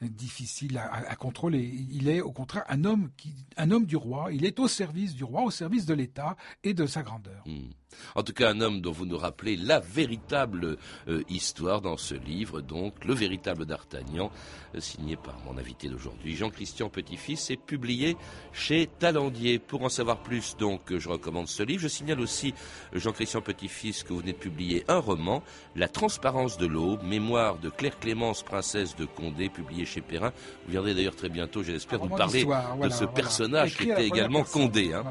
difficile 0.00 0.78
à, 0.78 1.16
contrôler. 1.16 1.62
Il 1.90 2.08
est 2.08 2.20
au 2.20 2.32
contraire 2.32 2.64
un 2.68 2.84
homme 2.84 3.10
qui, 3.16 3.34
un 3.56 3.70
homme 3.70 3.86
du 3.86 3.96
roi. 3.96 4.28
Il 4.32 4.44
est 4.44 4.58
au 4.58 4.68
service 4.68 5.14
du 5.14 5.24
roi, 5.24 5.42
au 5.42 5.50
service 5.50 5.86
de 5.86 5.94
l'État 5.94 6.36
et 6.64 6.74
de 6.74 6.86
sa 6.86 7.02
grandeur. 7.02 7.42
Hmm. 7.46 7.70
En 8.14 8.22
tout 8.22 8.32
cas, 8.32 8.50
un 8.50 8.60
homme 8.60 8.80
dont 8.80 8.92
vous 8.92 9.06
nous 9.06 9.16
rappelez 9.16 9.56
la 9.56 9.80
véritable 9.80 10.76
euh, 11.08 11.22
histoire 11.28 11.80
dans 11.80 11.96
ce 11.96 12.14
livre, 12.14 12.60
donc 12.60 13.04
le 13.04 13.14
véritable 13.14 13.66
d'Artagnan, 13.66 14.30
euh, 14.74 14.80
signé 14.80 15.16
par 15.16 15.38
mon 15.44 15.58
invité 15.58 15.88
d'aujourd'hui, 15.88 16.36
Jean-Christian 16.36 16.88
Petit-Fils, 16.88 17.50
est 17.50 17.56
publié 17.56 18.16
chez 18.52 18.88
Talandier. 18.98 19.58
Pour 19.58 19.82
en 19.82 19.88
savoir 19.88 20.22
plus, 20.22 20.56
donc, 20.56 20.96
je 20.96 21.08
recommande 21.08 21.48
ce 21.48 21.62
livre. 21.62 21.82
Je 21.82 21.88
signale 21.88 22.20
aussi, 22.20 22.54
Jean-Christian 22.92 23.40
Petit-Fils, 23.40 24.02
que 24.02 24.12
vous 24.12 24.20
venez 24.20 24.32
de 24.32 24.38
publier 24.38 24.84
un 24.88 24.98
roman, 24.98 25.42
La 25.76 25.88
transparence 25.88 26.58
de 26.58 26.66
l'aube, 26.66 27.02
mémoire 27.02 27.58
de 27.58 27.70
Claire 27.70 27.98
Clémence, 27.98 28.42
princesse 28.42 28.96
de 28.96 29.04
Condé, 29.04 29.48
publié 29.48 29.84
chez 29.84 30.00
Perrin. 30.00 30.32
Vous 30.64 30.72
viendrez 30.72 30.94
d'ailleurs 30.94 31.16
très 31.16 31.28
bientôt, 31.28 31.62
j'espère, 31.62 32.00
nous 32.04 32.16
parler 32.16 32.44
de 32.44 32.88
ce 32.88 33.04
personnage 33.04 33.76
qui 33.76 33.90
était 33.90 34.06
également 34.06 34.44
Condé. 34.44 34.92
Hein. 34.92 35.04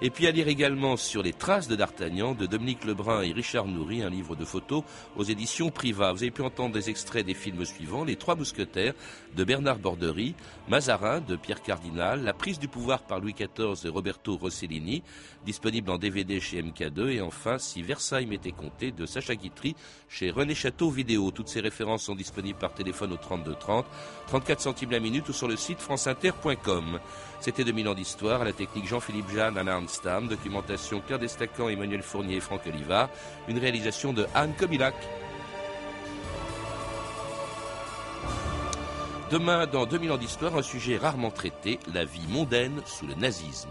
Et 0.00 0.10
puis 0.10 0.26
à 0.26 0.30
lire 0.30 0.48
également 0.48 0.96
sur 0.96 1.22
les 1.22 1.32
traces 1.32 1.66
de 1.66 1.74
D'Artagnan 1.74 2.17
de 2.18 2.46
Dominique 2.46 2.84
Lebrun 2.84 3.22
et 3.22 3.30
Richard 3.30 3.66
Nourri, 3.66 4.02
un 4.02 4.10
livre 4.10 4.34
de 4.34 4.44
photos 4.44 4.82
aux 5.16 5.22
éditions 5.22 5.70
Priva. 5.70 6.12
Vous 6.12 6.24
avez 6.24 6.32
pu 6.32 6.42
entendre 6.42 6.74
des 6.74 6.90
extraits 6.90 7.24
des 7.24 7.32
films 7.32 7.64
suivants 7.64 8.02
Les 8.02 8.16
Trois 8.16 8.34
Mousquetaires 8.34 8.94
de 9.36 9.44
Bernard 9.44 9.78
Bordery, 9.78 10.34
Mazarin 10.68 11.20
de 11.20 11.36
Pierre 11.36 11.62
Cardinal, 11.62 12.24
La 12.24 12.32
prise 12.32 12.58
du 12.58 12.66
pouvoir 12.66 13.02
par 13.02 13.20
Louis 13.20 13.34
XIV 13.34 13.84
de 13.84 13.88
Roberto 13.88 14.36
Rossellini, 14.36 15.04
disponible 15.46 15.92
en 15.92 15.98
DVD 15.98 16.40
chez 16.40 16.60
MK2, 16.60 17.08
et 17.08 17.20
enfin 17.20 17.56
Si 17.58 17.82
Versailles 17.82 18.26
m'était 18.26 18.50
compté 18.50 18.90
de 18.90 19.06
Sacha 19.06 19.36
Guitry 19.36 19.76
chez 20.08 20.32
René 20.32 20.56
Château 20.56 20.90
Vidéo. 20.90 21.30
Toutes 21.30 21.48
ces 21.48 21.60
références 21.60 22.02
sont 22.02 22.16
disponibles 22.16 22.58
par 22.58 22.74
téléphone 22.74 23.12
au 23.12 23.16
32 23.16 23.54
30, 23.54 23.86
34 24.26 24.60
centimes 24.60 24.90
la 24.90 24.98
minute 24.98 25.28
ou 25.28 25.32
sur 25.32 25.46
le 25.46 25.56
site 25.56 25.78
franceinter.com. 25.78 26.98
C'était 27.40 27.64
2000 27.64 27.88
ans 27.88 27.94
d'histoire, 27.94 28.44
la 28.44 28.52
technique 28.52 28.88
Jean-Philippe 28.88 29.30
Jeanne, 29.30 29.56
Alain 29.56 29.76
Arnstam, 29.76 30.26
documentation 30.26 31.00
Claire 31.00 31.20
Destacan, 31.20 31.68
Emmanuel 31.68 32.02
Fournier 32.02 32.36
et 32.36 32.40
Franck 32.40 32.62
Oliva, 32.66 33.08
une 33.46 33.58
réalisation 33.58 34.12
de 34.12 34.26
Anne 34.34 34.54
Kobilac. 34.58 34.94
Demain, 39.30 39.66
dans 39.66 39.86
2000 39.86 40.12
ans 40.12 40.16
d'histoire, 40.16 40.56
un 40.56 40.62
sujet 40.62 40.96
rarement 40.96 41.30
traité, 41.30 41.78
la 41.94 42.04
vie 42.04 42.26
mondaine 42.28 42.80
sous 42.86 43.06
le 43.06 43.14
nazisme. 43.14 43.70